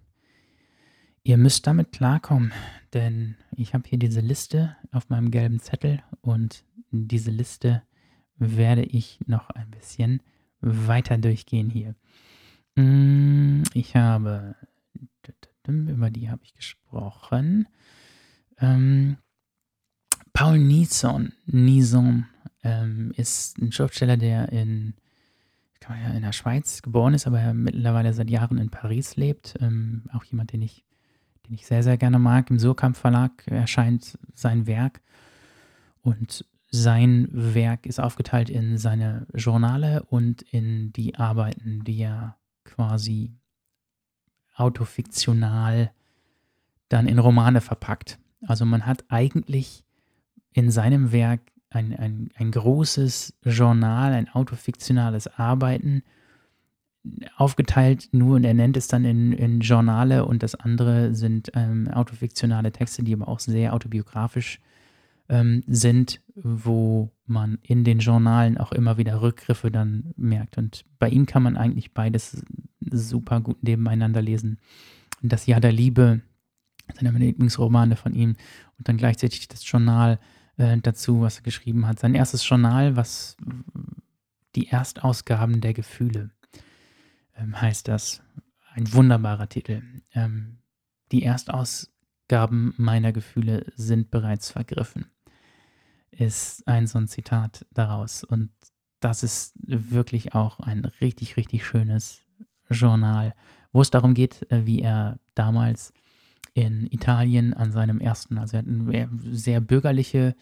[1.22, 2.52] ihr müsst damit klarkommen,
[2.92, 7.82] denn ich habe hier diese Liste auf meinem gelben Zettel und diese Liste
[8.36, 10.22] werde ich noch ein bisschen
[10.60, 11.94] weiter durchgehen hier.
[12.74, 14.56] Mm, ich habe,
[15.66, 17.68] über die habe ich gesprochen.
[18.58, 19.18] Ähm,
[20.32, 22.26] Paul Nison, Nison
[22.62, 24.94] ähm, ist ein Schriftsteller, der in,
[26.14, 29.56] in der Schweiz geboren ist, aber mittlerweile seit Jahren in Paris lebt.
[29.60, 30.84] Ähm, auch jemand, den ich
[31.50, 32.48] den ich sehr, sehr gerne mag.
[32.48, 35.00] Im Surkamp Verlag erscheint sein Werk
[36.00, 43.34] und sein Werk ist aufgeteilt in seine Journale und in die Arbeiten, die er quasi
[44.54, 45.90] autofiktional
[46.88, 48.20] dann in Romane verpackt.
[48.46, 49.84] Also man hat eigentlich
[50.52, 51.40] in seinem Werk
[51.70, 56.04] ein, ein, ein großes Journal, ein autofiktionales Arbeiten,
[57.36, 61.88] aufgeteilt nur und er nennt es dann in, in Journale und das andere sind ähm,
[61.88, 64.60] autofiktionale Texte, die aber auch sehr autobiografisch
[65.28, 70.58] ähm, sind, wo man in den Journalen auch immer wieder Rückgriffe dann merkt.
[70.58, 72.44] Und bei ihm kann man eigentlich beides
[72.80, 74.58] super gut nebeneinander lesen.
[75.22, 76.20] Das Jahr der Liebe,
[76.92, 78.36] sind meine Lieblingsromane von ihm
[78.78, 80.18] und dann gleichzeitig das Journal
[80.56, 82.00] äh, dazu, was er geschrieben hat.
[82.00, 83.36] Sein erstes Journal, was
[84.56, 86.30] die Erstausgaben der Gefühle
[87.40, 88.22] heißt das.
[88.72, 89.82] Ein wunderbarer Titel.
[90.14, 90.58] Ähm,
[91.10, 95.06] die Erstausgaben meiner Gefühle sind bereits vergriffen.
[96.10, 98.24] Ist ein so ein Zitat daraus.
[98.24, 98.50] Und
[99.00, 102.20] das ist wirklich auch ein richtig, richtig schönes
[102.70, 103.34] Journal,
[103.72, 105.92] wo es darum geht, äh, wie er damals
[106.54, 110.34] in Italien an seinem ersten, also er hat ein sehr bürgerliche,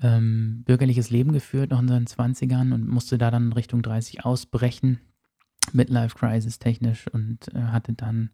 [0.00, 5.00] ähm, bürgerliches Leben geführt, noch in seinen 20ern und musste da dann Richtung 30 ausbrechen
[5.72, 8.30] Midlife Crisis technisch und äh, hatte dann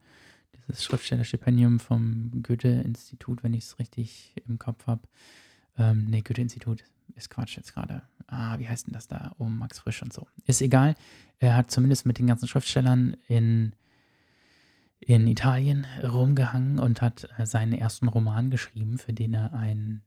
[0.54, 5.02] dieses Schriftstellerstipendium vom Goethe-Institut, wenn ich es richtig im Kopf habe.
[5.76, 8.02] Ähm, nee, Goethe-Institut ist Quatsch jetzt gerade.
[8.26, 9.34] Ah, wie heißt denn das da?
[9.38, 10.26] Um Max Frisch und so.
[10.46, 10.94] Ist egal.
[11.38, 13.74] Er hat zumindest mit den ganzen Schriftstellern in,
[15.00, 20.02] in Italien rumgehangen und hat äh, seinen ersten Roman geschrieben, für den er einen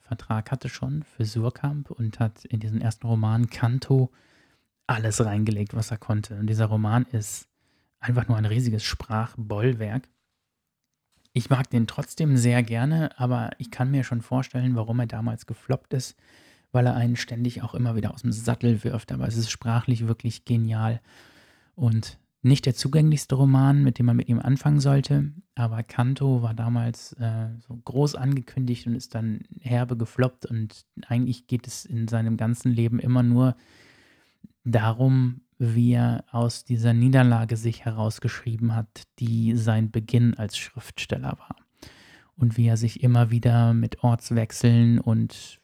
[0.00, 4.12] Vertrag hatte schon für Surkamp und hat in diesem ersten Roman Canto
[4.86, 6.38] alles reingelegt, was er konnte.
[6.38, 7.48] Und dieser Roman ist
[7.98, 10.08] einfach nur ein riesiges Sprachbollwerk.
[11.32, 15.46] Ich mag den trotzdem sehr gerne, aber ich kann mir schon vorstellen, warum er damals
[15.46, 16.16] gefloppt ist,
[16.72, 19.12] weil er einen ständig auch immer wieder aus dem Sattel wirft.
[19.12, 21.00] Aber es ist sprachlich wirklich genial
[21.74, 25.32] und nicht der zugänglichste Roman, mit dem man mit ihm anfangen sollte.
[25.56, 30.46] Aber Kanto war damals äh, so groß angekündigt und ist dann herbe gefloppt.
[30.46, 33.56] Und eigentlich geht es in seinem ganzen Leben immer nur
[34.66, 41.56] darum, wie er aus dieser Niederlage sich herausgeschrieben hat, die sein Beginn als Schriftsteller war.
[42.36, 45.60] Und wie er sich immer wieder mit Ortswechseln und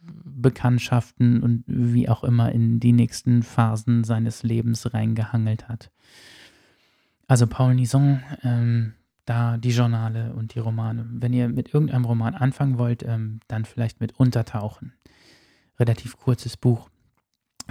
[0.00, 5.90] Bekanntschaften und wie auch immer in die nächsten Phasen seines Lebens reingehangelt hat.
[7.26, 8.94] Also Paul Nison, ähm,
[9.24, 11.06] da die Journale und die Romane.
[11.08, 14.92] Wenn ihr mit irgendeinem Roman anfangen wollt, ähm, dann vielleicht mit Untertauchen.
[15.78, 16.88] Relativ kurzes Buch.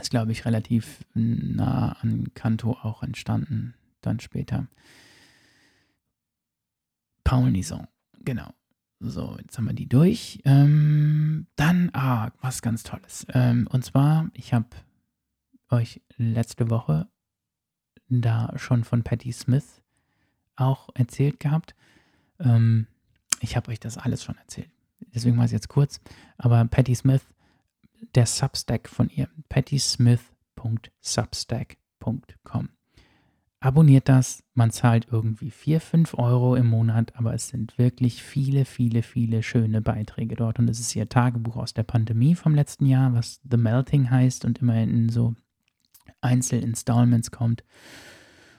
[0.01, 4.67] Ist, glaube ich, relativ nah an Kanto auch entstanden, dann später.
[7.23, 7.87] Paul Nison,
[8.19, 8.51] genau.
[8.99, 10.41] So, jetzt haben wir die durch.
[10.43, 13.25] Ähm, dann, ah, was ganz Tolles.
[13.33, 14.67] Ähm, und zwar, ich habe
[15.69, 17.07] euch letzte Woche
[18.09, 19.81] da schon von Patti Smith
[20.55, 21.75] auch erzählt gehabt.
[22.39, 22.87] Ähm,
[23.39, 24.69] ich habe euch das alles schon erzählt.
[25.13, 25.99] Deswegen mal jetzt kurz.
[26.37, 27.21] Aber Patti Smith
[28.15, 32.69] der Substack von ihr, pattysmith.substack www.tagebuch.com.
[33.63, 38.65] Abonniert das, man zahlt irgendwie 4, 5 Euro im Monat, aber es sind wirklich viele,
[38.65, 40.57] viele, viele schöne Beiträge dort.
[40.57, 44.45] Und es ist ihr Tagebuch aus der Pandemie vom letzten Jahr, was The Melting heißt
[44.45, 45.35] und immer in so
[46.21, 47.63] Einzelinstallments kommt.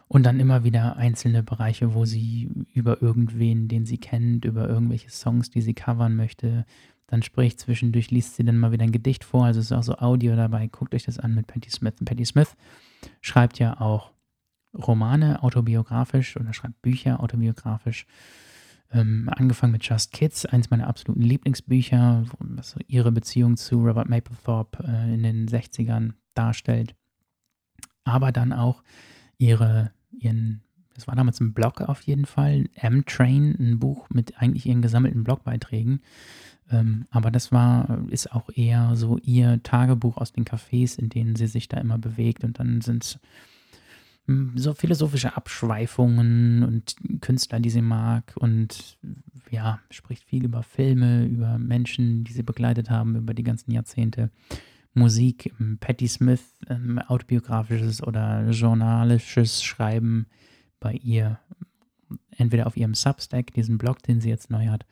[0.07, 5.11] Und dann immer wieder einzelne Bereiche, wo sie über irgendwen, den sie kennt, über irgendwelche
[5.11, 6.65] Songs, die sie covern möchte,
[7.13, 9.45] dann spricht zwischendurch, liest sie dann mal wieder ein Gedicht vor.
[9.45, 10.67] Also ist auch so Audio dabei.
[10.69, 11.93] Guckt euch das an mit Patti Smith.
[12.01, 12.57] Und Patti Smith
[13.21, 14.13] schreibt ja auch
[14.73, 18.07] Romane autobiografisch oder schreibt Bücher autobiografisch.
[18.91, 24.83] Ähm, angefangen mit Just Kids, eins meiner absoluten Lieblingsbücher, was ihre Beziehung zu Robert Mapplethorpe
[24.83, 26.95] äh, in den 60ern darstellt.
[28.05, 28.83] Aber dann auch
[29.37, 30.63] ihre, ihren,
[30.95, 35.25] das war damals ein Blog auf jeden Fall, M-Train, ein Buch mit eigentlich ihren gesammelten
[35.25, 36.01] Blogbeiträgen.
[36.73, 41.37] Ähm, aber das war, ist auch eher so ihr Tagebuch aus den Cafés, in denen
[41.37, 42.45] sie sich da immer bewegt.
[42.45, 43.19] Und dann sind es
[44.27, 48.99] hm, so philosophische Abschweifungen und Künstler, die sie mag und
[49.51, 54.31] ja, spricht viel über Filme, über Menschen, die sie begleitet haben über die ganzen Jahrzehnte.
[54.95, 60.27] Musik, ähm, Patti Smith, ähm, autobiografisches oder journalisches Schreiben
[60.81, 61.39] bei ihr,
[62.37, 64.85] entweder auf ihrem Substack, diesen Blog, den sie jetzt neu hat,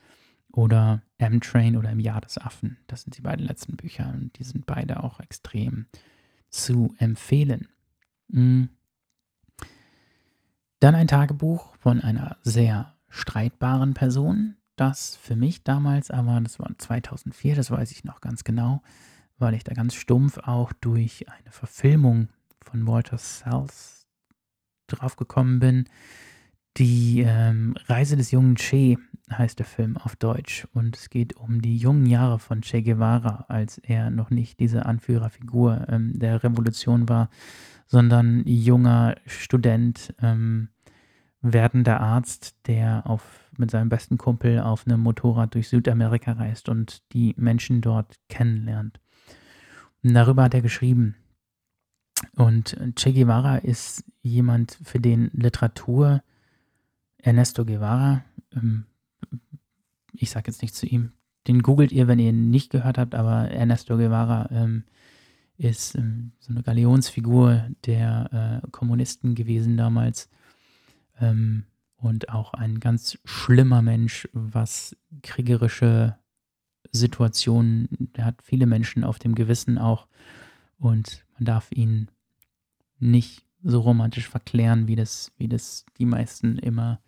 [0.53, 2.79] oder M-Train oder im Jahr des Affen.
[2.87, 5.87] Das sind die beiden letzten Bücher und die sind beide auch extrem
[6.49, 7.69] zu empfehlen.
[8.29, 8.71] Mhm.
[10.81, 16.71] Dann ein Tagebuch von einer sehr streitbaren Person, das für mich damals aber, das war
[16.77, 18.83] 2004, das weiß ich noch ganz genau,
[19.39, 22.29] weil ich da ganz stumpf auch durch eine Verfilmung
[22.63, 24.07] von Walter Sells
[24.87, 25.85] draufgekommen bin.
[26.77, 28.97] Die ähm, Reise des jungen Che
[29.31, 33.45] heißt der Film auf Deutsch und es geht um die jungen Jahre von Che Guevara,
[33.49, 37.29] als er noch nicht diese Anführerfigur ähm, der Revolution war,
[37.87, 40.69] sondern junger Student, ähm,
[41.43, 47.03] werdender Arzt, der auf, mit seinem besten Kumpel auf einem Motorrad durch Südamerika reist und
[47.13, 49.01] die Menschen dort kennenlernt.
[50.03, 51.17] Und darüber hat er geschrieben.
[52.37, 56.23] Und Che Guevara ist jemand, für den Literatur
[57.23, 58.87] Ernesto Guevara, ähm,
[60.13, 61.13] ich sage jetzt nicht zu ihm,
[61.47, 64.85] den googelt ihr, wenn ihr ihn nicht gehört habt, aber Ernesto Guevara ähm,
[65.57, 70.29] ist ähm, so eine Galionsfigur der äh, Kommunisten gewesen damals.
[71.97, 76.17] Und auch ein ganz schlimmer Mensch, was kriegerische
[76.93, 80.07] Situationen, der hat viele Menschen auf dem Gewissen auch.
[80.79, 82.09] Und man darf ihn
[82.99, 87.01] nicht so romantisch verklären, wie das, wie das die meisten immer,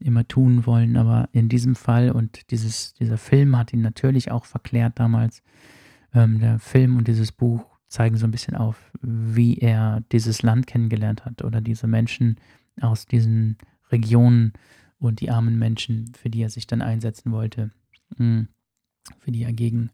[0.00, 0.96] immer tun wollen.
[0.96, 5.42] Aber in diesem Fall und dieses, dieser Film hat ihn natürlich auch verklärt damals.
[6.12, 10.66] Ähm, der Film und dieses Buch zeigen so ein bisschen auf, wie er dieses Land
[10.66, 12.36] kennengelernt hat oder diese Menschen
[12.80, 13.58] aus diesen
[13.90, 14.52] Regionen
[14.98, 17.70] und die armen Menschen, für die er sich dann einsetzen wollte,
[18.16, 18.48] hm,
[19.18, 19.90] für die er gegen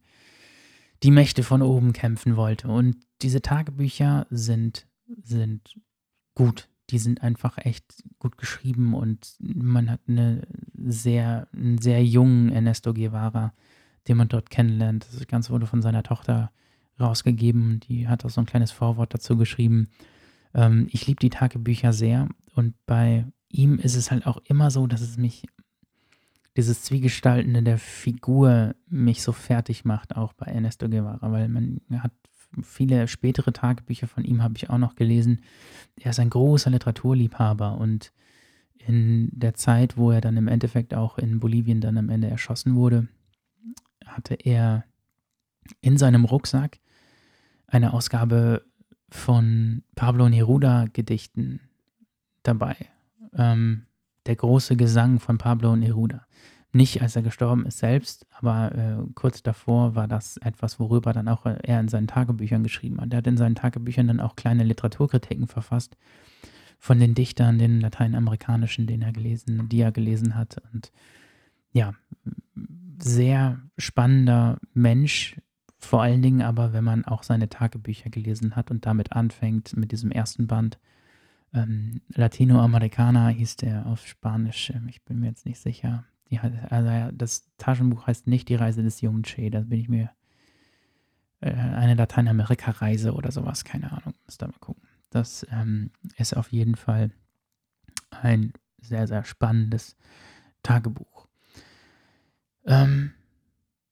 [1.02, 2.68] die Mächte von oben kämpfen wollte.
[2.68, 4.86] Und diese Tagebücher sind,
[5.22, 5.74] sind
[6.34, 6.68] gut.
[6.90, 12.94] Die sind einfach echt gut geschrieben und man hat eine sehr, einen sehr jungen Ernesto
[12.94, 13.52] Guevara,
[14.06, 15.06] den man dort kennenlernt.
[15.12, 16.52] Das Ganze wurde von seiner Tochter
[17.00, 17.80] rausgegeben.
[17.80, 19.88] Die hat auch so ein kleines Vorwort dazu geschrieben.
[20.54, 24.86] Ähm, ich liebe die Tagebücher sehr und bei ihm ist es halt auch immer so,
[24.86, 25.46] dass es mich,
[26.56, 32.12] dieses Zwiegestaltende der Figur mich so fertig macht, auch bei Ernesto Guevara, weil man hat
[32.62, 35.42] viele spätere Tagebücher von ihm habe ich auch noch gelesen.
[35.98, 38.12] Er ist ein großer Literaturliebhaber und
[38.78, 42.76] in der Zeit, wo er dann im Endeffekt auch in Bolivien dann am Ende erschossen
[42.76, 43.08] wurde,
[44.04, 44.84] hatte er
[45.80, 46.78] in seinem Rucksack
[47.66, 48.64] eine Ausgabe
[49.10, 51.60] von Pablo Neruda Gedichten
[52.42, 52.76] dabei.
[53.34, 53.86] Ähm,
[54.26, 56.26] der große Gesang von Pablo Neruda.
[56.72, 61.28] Nicht als er gestorben ist selbst, aber äh, kurz davor war das etwas, worüber dann
[61.28, 63.12] auch er in seinen Tagebüchern geschrieben hat.
[63.12, 65.96] Er hat in seinen Tagebüchern dann auch kleine Literaturkritiken verfasst
[66.78, 70.60] von den Dichtern, den lateinamerikanischen, den er gelesen, die er gelesen hat.
[70.72, 70.92] Und
[71.72, 71.94] ja,
[72.98, 75.40] sehr spannender Mensch,
[75.78, 79.92] vor allen Dingen aber, wenn man auch seine Tagebücher gelesen hat und damit anfängt mit
[79.92, 80.78] diesem ersten Band.
[81.54, 86.04] Ähm, Latinoamericana hieß der auf Spanisch, ähm, ich bin mir jetzt nicht sicher.
[86.30, 90.10] Die, also das Taschenbuch heißt nicht die Reise des jungen Che, da bin ich mir
[91.40, 94.88] äh, eine Lateinamerika-Reise oder sowas, keine Ahnung, muss da mal gucken.
[95.10, 97.10] Das ähm, ist auf jeden Fall
[98.10, 99.96] ein sehr, sehr spannendes
[100.62, 101.28] Tagebuch.
[102.64, 103.12] Ähm,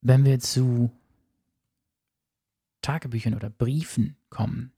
[0.00, 0.90] wenn wir zu
[2.82, 4.72] Tagebüchern oder Briefen kommen,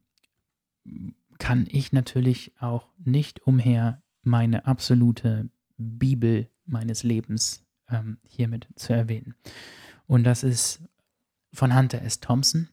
[1.38, 9.34] kann ich natürlich auch nicht umher, meine absolute Bibel meines Lebens ähm, hiermit zu erwähnen.
[10.06, 10.80] Und das ist
[11.52, 12.20] von Hunter S.
[12.20, 12.68] Thompson,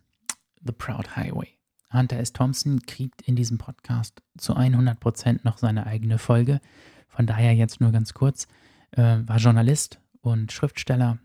[0.65, 1.57] The Proud Highway.
[1.91, 2.33] Hunter S.
[2.33, 6.59] Thompson kriegt in diesem Podcast zu 100% noch seine eigene Folge.
[7.07, 8.47] Von daher jetzt nur ganz kurz.
[8.91, 11.19] Äh, war Journalist und Schriftsteller,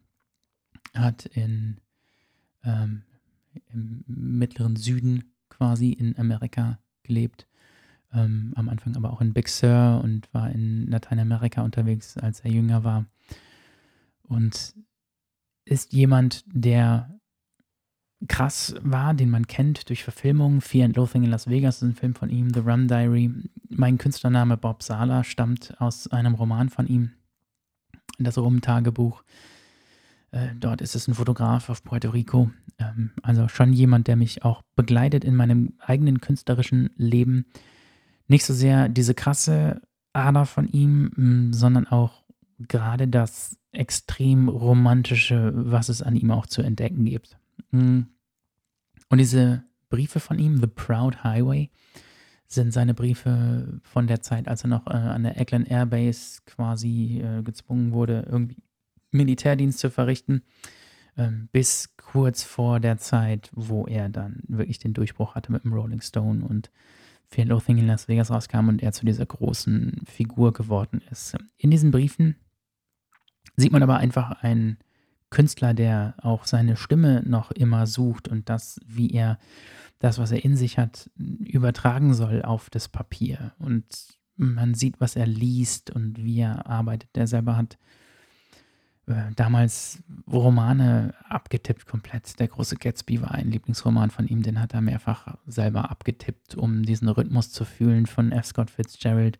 [0.95, 1.81] hat in,
[2.65, 3.03] ähm,
[3.73, 7.48] im mittleren Süden quasi in Amerika gelebt.
[8.13, 12.51] Ähm, am Anfang aber auch in Big Sur und war in Lateinamerika unterwegs, als er
[12.51, 13.07] jünger war.
[14.23, 14.75] Und
[15.65, 17.19] ist jemand, der
[18.27, 20.61] krass war, den man kennt durch Verfilmungen.
[20.61, 23.33] Fear and Loathing in Las Vegas ist ein Film von ihm, The Rum Diary.
[23.69, 27.13] Mein Künstlername Bob Sala stammt aus einem Roman von ihm,
[28.19, 29.23] das Rum-Tagebuch.
[30.31, 32.51] Äh, dort ist es ein Fotograf auf Puerto Rico.
[32.79, 37.47] Ähm, also schon jemand, der mich auch begleitet in meinem eigenen künstlerischen Leben.
[38.29, 42.23] Nicht so sehr diese krasse Ader von ihm, sondern auch
[42.59, 47.39] gerade das extrem romantische, was es an ihm auch zu entdecken gibt.
[47.71, 48.03] Mm.
[49.11, 51.71] Und diese Briefe von ihm, The Proud Highway,
[52.47, 57.21] sind seine Briefe von der Zeit, als er noch äh, an der Eglin Airbase quasi
[57.23, 58.63] äh, gezwungen wurde, irgendwie
[59.11, 60.43] Militärdienst zu verrichten,
[61.17, 65.75] äh, bis kurz vor der Zeit, wo er dann wirklich den Durchbruch hatte mit dem
[65.75, 66.71] Rolling Stone und
[67.31, 71.37] Fear Loathing in Las Vegas rauskam und er zu dieser großen Figur geworden ist.
[71.57, 72.37] In diesen Briefen
[73.57, 74.79] sieht man aber einfach einen
[75.31, 79.39] Künstler, der auch seine Stimme noch immer sucht und das, wie er
[79.99, 83.53] das, was er in sich hat, übertragen soll auf das Papier.
[83.59, 83.85] Und
[84.37, 87.11] man sieht, was er liest und wie er arbeitet.
[87.15, 87.79] Der selber hat
[89.09, 92.39] äh, damals Romane abgetippt komplett.
[92.39, 96.83] Der große Gatsby war ein Lieblingsroman von ihm, den hat er mehrfach selber abgetippt, um
[96.83, 98.47] diesen Rhythmus zu fühlen von F.
[98.47, 99.39] Scott Fitzgerald.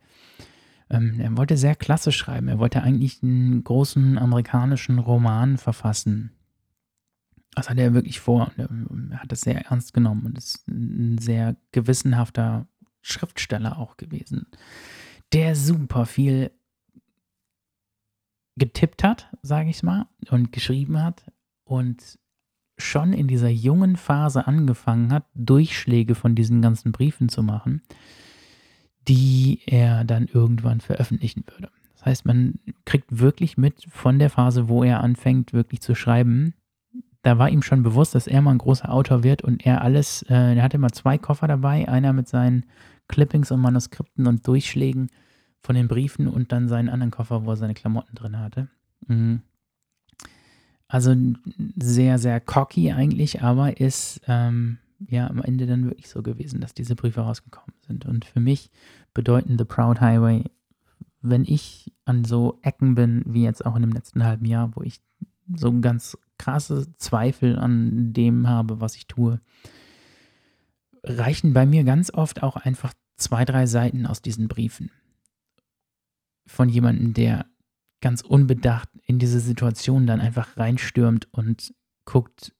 [0.89, 2.47] Ähm, er wollte sehr klassisch schreiben.
[2.47, 6.31] Er wollte eigentlich einen großen amerikanischen Roman verfassen.
[7.55, 8.51] Das hatte er wirklich vor.
[8.57, 12.67] Ähm, er hat das sehr ernst genommen und ist ein sehr gewissenhafter
[13.01, 14.47] Schriftsteller auch gewesen,
[15.31, 16.51] der super viel
[18.59, 21.25] getippt hat, sage ich mal, und geschrieben hat
[21.63, 22.19] und
[22.77, 27.81] schon in dieser jungen Phase angefangen hat, Durchschläge von diesen ganzen Briefen zu machen
[29.09, 31.71] die er dann irgendwann veröffentlichen würde.
[31.93, 36.53] Das heißt, man kriegt wirklich mit von der Phase, wo er anfängt, wirklich zu schreiben.
[37.23, 40.21] Da war ihm schon bewusst, dass er mal ein großer Autor wird und er alles,
[40.29, 42.65] äh, er hatte immer zwei Koffer dabei, einer mit seinen
[43.07, 45.09] Clippings und Manuskripten und Durchschlägen
[45.61, 48.67] von den Briefen und dann seinen anderen Koffer, wo er seine Klamotten drin hatte.
[49.07, 49.41] Mhm.
[50.87, 51.15] Also
[51.75, 56.73] sehr, sehr cocky eigentlich, aber ist ähm, ja am Ende dann wirklich so gewesen, dass
[56.73, 58.05] diese Briefe rausgekommen sind.
[58.05, 58.71] Und für mich
[59.13, 60.45] bedeuten The Proud Highway,
[61.21, 64.81] wenn ich an so Ecken bin, wie jetzt auch in dem letzten halben Jahr, wo
[64.81, 64.99] ich
[65.53, 69.41] so ganz krasse Zweifel an dem habe, was ich tue,
[71.03, 74.91] reichen bei mir ganz oft auch einfach zwei, drei Seiten aus diesen Briefen.
[76.49, 77.45] Von jemandem, der
[78.01, 81.73] ganz unbedacht in diese Situation dann einfach reinstürmt und
[82.05, 82.53] guckt,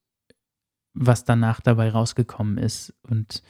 [0.94, 2.94] was danach dabei rausgekommen ist.
[3.02, 3.42] Und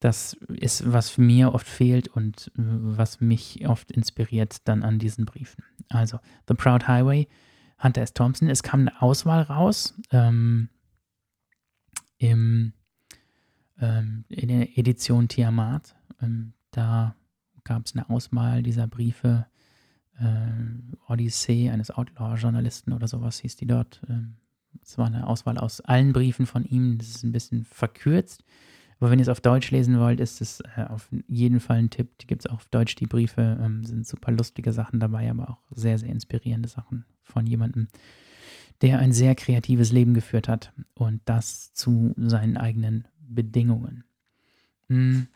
[0.00, 5.64] das ist, was mir oft fehlt und was mich oft inspiriert dann an diesen Briefen.
[5.88, 7.28] Also, The Proud Highway,
[7.82, 8.12] Hunter S.
[8.12, 8.48] Thompson.
[8.48, 10.68] Es kam eine Auswahl raus ähm,
[12.18, 12.72] im,
[13.80, 15.94] ähm, in der Edition Tiamat.
[16.20, 17.14] Ähm, da
[17.68, 19.46] gab es eine Auswahl dieser Briefe.
[20.18, 24.02] Äh, Odyssee eines Outlaw-Journalisten oder sowas hieß die dort.
[24.08, 24.36] Ähm,
[24.82, 26.98] es war eine Auswahl aus allen Briefen von ihm.
[26.98, 28.42] Das ist ein bisschen verkürzt.
[29.00, 31.90] Aber wenn ihr es auf Deutsch lesen wollt, ist es äh, auf jeden Fall ein
[31.90, 32.18] Tipp.
[32.18, 33.58] Die gibt es auch auf Deutsch, die Briefe.
[33.62, 37.88] Ähm, sind super lustige Sachen dabei, aber auch sehr, sehr inspirierende Sachen von jemandem,
[38.82, 44.04] der ein sehr kreatives Leben geführt hat und das zu seinen eigenen Bedingungen.
[44.88, 45.28] Hm.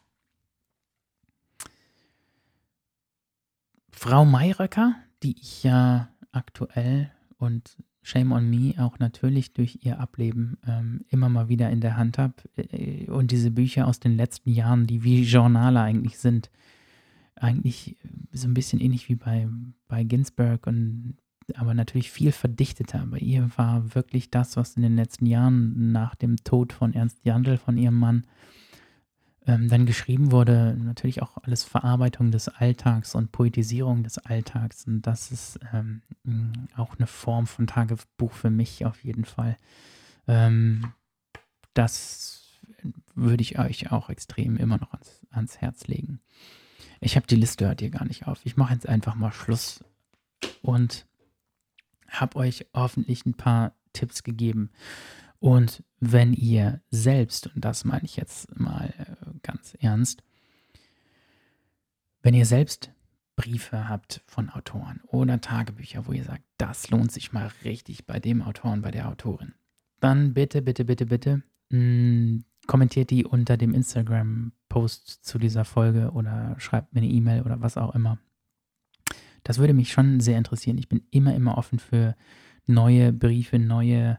[4.03, 10.59] Frau Mayröcker, die ich ja aktuell und Shame on Me auch natürlich durch ihr Ableben
[10.66, 12.34] ähm, immer mal wieder in der Hand habe.
[12.57, 16.50] Äh, und diese Bücher aus den letzten Jahren, die wie Journale eigentlich sind,
[17.36, 17.96] eigentlich
[18.32, 19.46] so ein bisschen ähnlich wie bei,
[19.86, 21.14] bei Ginsberg und
[21.55, 23.07] aber natürlich viel verdichteter.
[23.07, 27.20] Bei ihr war wirklich das, was in den letzten Jahren nach dem Tod von Ernst
[27.22, 28.26] Jandl, von ihrem Mann,
[29.47, 34.86] ähm, dann geschrieben wurde, natürlich auch alles Verarbeitung des Alltags und Poetisierung des Alltags.
[34.86, 36.03] Und das ist ähm,
[36.76, 39.57] auch eine Form von Tagebuch für mich auf jeden Fall.
[40.28, 40.93] Ähm,
[41.74, 42.61] das
[43.14, 46.20] würde ich euch auch extrem immer noch ans, ans Herz legen.
[47.01, 48.40] Ich habe die Liste hört ihr gar nicht auf.
[48.45, 49.84] Ich mache jetzt einfach mal Schluss
[50.62, 51.07] und
[52.09, 54.70] habe euch hoffentlich ein paar Tipps gegeben.
[55.40, 58.95] Und wenn ihr selbst, und das meine ich jetzt mal
[59.43, 60.22] ganz ernst,
[62.22, 62.93] wenn ihr selbst
[63.36, 68.20] Briefe habt von Autoren oder Tagebücher, wo ihr sagt, das lohnt sich mal richtig bei
[68.20, 69.55] dem Autoren, bei der Autorin,
[70.01, 76.12] dann bitte, bitte, bitte, bitte mh, mm, kommentiert die unter dem Instagram-Post zu dieser Folge
[76.12, 78.18] oder schreibt mir eine E-Mail oder was auch immer.
[79.43, 80.78] Das würde mich schon sehr interessieren.
[80.78, 82.14] Ich bin immer, immer offen für
[82.66, 84.18] neue Briefe, neue,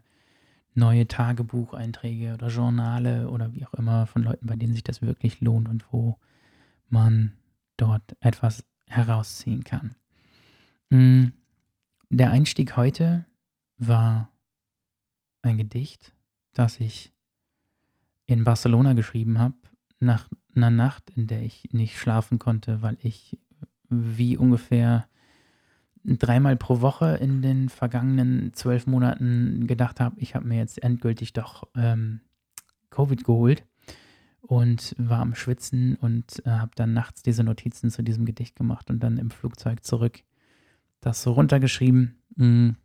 [0.76, 5.42] neue Tagebucheinträge oder Journale oder wie auch immer von Leuten, bei denen sich das wirklich
[5.42, 6.18] lohnt und wo
[6.90, 7.34] man
[7.78, 9.96] dort etwas herausziehen kann.
[10.90, 11.28] Mm,
[12.10, 13.26] der Einstieg heute
[13.78, 14.30] war
[15.42, 16.14] ein Gedicht,
[16.54, 17.12] das ich
[18.26, 19.56] in Barcelona geschrieben habe,
[20.00, 23.38] nach einer Nacht, in der ich nicht schlafen konnte, weil ich
[23.90, 25.08] wie ungefähr
[26.04, 31.34] dreimal pro Woche in den vergangenen zwölf Monaten gedacht habe, ich habe mir jetzt endgültig
[31.34, 32.22] doch ähm,
[32.90, 33.64] Covid geholt
[34.42, 38.90] und war am Schwitzen und äh, habe dann nachts diese Notizen zu diesem Gedicht gemacht
[38.90, 40.24] und dann im Flugzeug zurück
[41.00, 42.16] das so runtergeschrieben.
[42.36, 42.76] Mhm.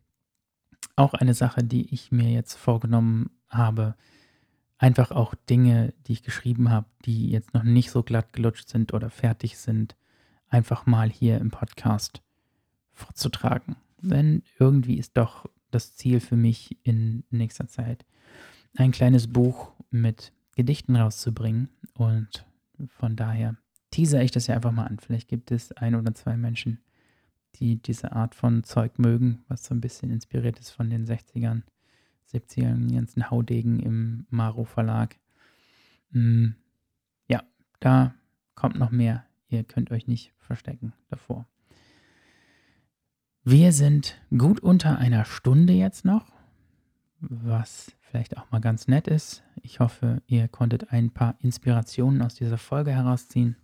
[0.96, 3.94] Auch eine Sache, die ich mir jetzt vorgenommen habe,
[4.78, 8.94] einfach auch Dinge, die ich geschrieben habe, die jetzt noch nicht so glatt gelutscht sind
[8.94, 9.96] oder fertig sind,
[10.48, 12.22] einfach mal hier im Podcast
[12.98, 13.76] vorzutragen.
[14.00, 18.04] Denn irgendwie ist doch das Ziel für mich in nächster Zeit,
[18.76, 21.68] ein kleines Buch mit Gedichten rauszubringen.
[21.94, 22.44] Und
[22.86, 23.56] von daher
[23.90, 24.98] teaser ich das ja einfach mal an.
[24.98, 26.80] Vielleicht gibt es ein oder zwei Menschen,
[27.56, 31.62] die diese Art von Zeug mögen, was so ein bisschen inspiriert ist von den 60ern
[32.32, 35.16] 70er ganzen Haudegen im Maro Verlag.
[36.10, 36.48] Mm,
[37.26, 37.42] ja,
[37.80, 38.14] da
[38.54, 39.24] kommt noch mehr.
[39.48, 41.46] Ihr könnt euch nicht verstecken davor.
[43.50, 46.26] Wir sind gut unter einer Stunde jetzt noch,
[47.20, 49.42] was vielleicht auch mal ganz nett ist.
[49.62, 53.56] Ich hoffe, ihr konntet ein paar Inspirationen aus dieser Folge herausziehen.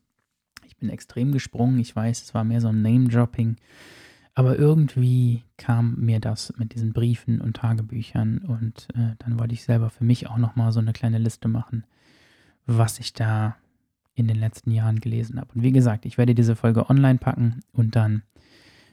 [0.64, 1.78] Ich bin extrem gesprungen.
[1.80, 3.56] Ich weiß, es war mehr so ein Name-Dropping.
[4.32, 9.64] Aber irgendwie kam mir das mit diesen Briefen und Tagebüchern und äh, dann wollte ich
[9.64, 11.84] selber für mich auch nochmal so eine kleine Liste machen,
[12.64, 13.56] was ich da
[14.14, 15.52] in den letzten Jahren gelesen habe.
[15.54, 18.22] Und wie gesagt, ich werde diese Folge online packen und dann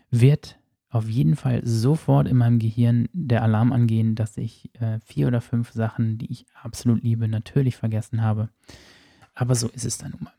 [0.10, 0.58] wird
[0.92, 5.42] auf jeden Fall sofort in meinem Gehirn der Alarm angehen, dass ich äh, vier oder
[5.42, 8.50] fünf Sachen, die ich absolut liebe, natürlich vergessen habe.
[9.34, 10.34] Aber so ist es dann nun mal.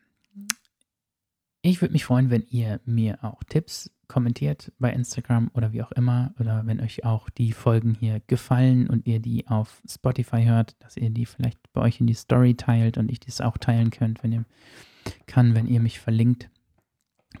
[1.63, 5.91] Ich würde mich freuen, wenn ihr mir auch Tipps kommentiert bei Instagram oder wie auch
[5.93, 6.33] immer.
[6.39, 10.97] Oder wenn euch auch die Folgen hier gefallen und ihr die auf Spotify hört, dass
[10.97, 14.23] ihr die vielleicht bei euch in die Story teilt und ich dies auch teilen könnt,
[14.23, 14.45] wenn ihr
[15.25, 16.49] kann, wenn ihr mich verlinkt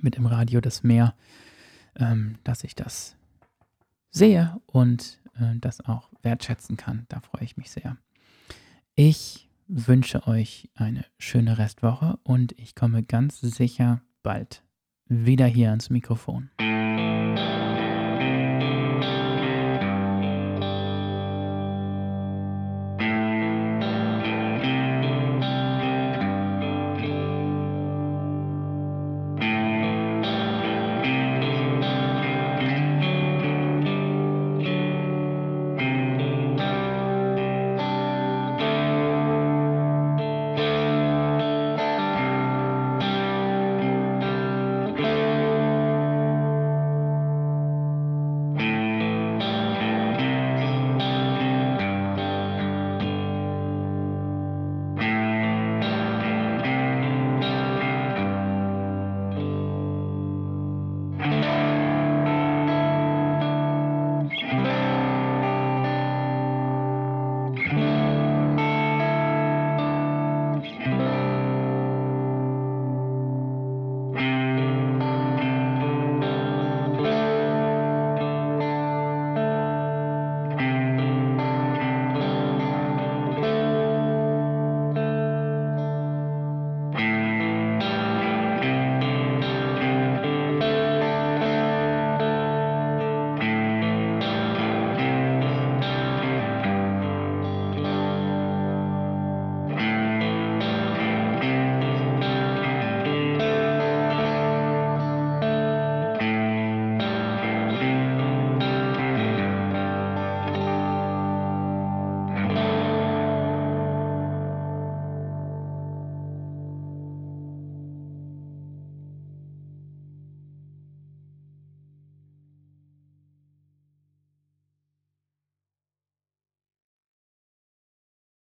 [0.01, 1.13] mit dem Radio das Meer,
[1.97, 3.15] ähm, dass ich das
[4.11, 7.05] sehe und äh, das auch wertschätzen kann.
[7.09, 7.97] Da freue ich mich sehr.
[8.95, 14.63] Ich wünsche euch eine schöne Restwoche und ich komme ganz sicher bald
[15.07, 16.49] wieder hier ans Mikrofon.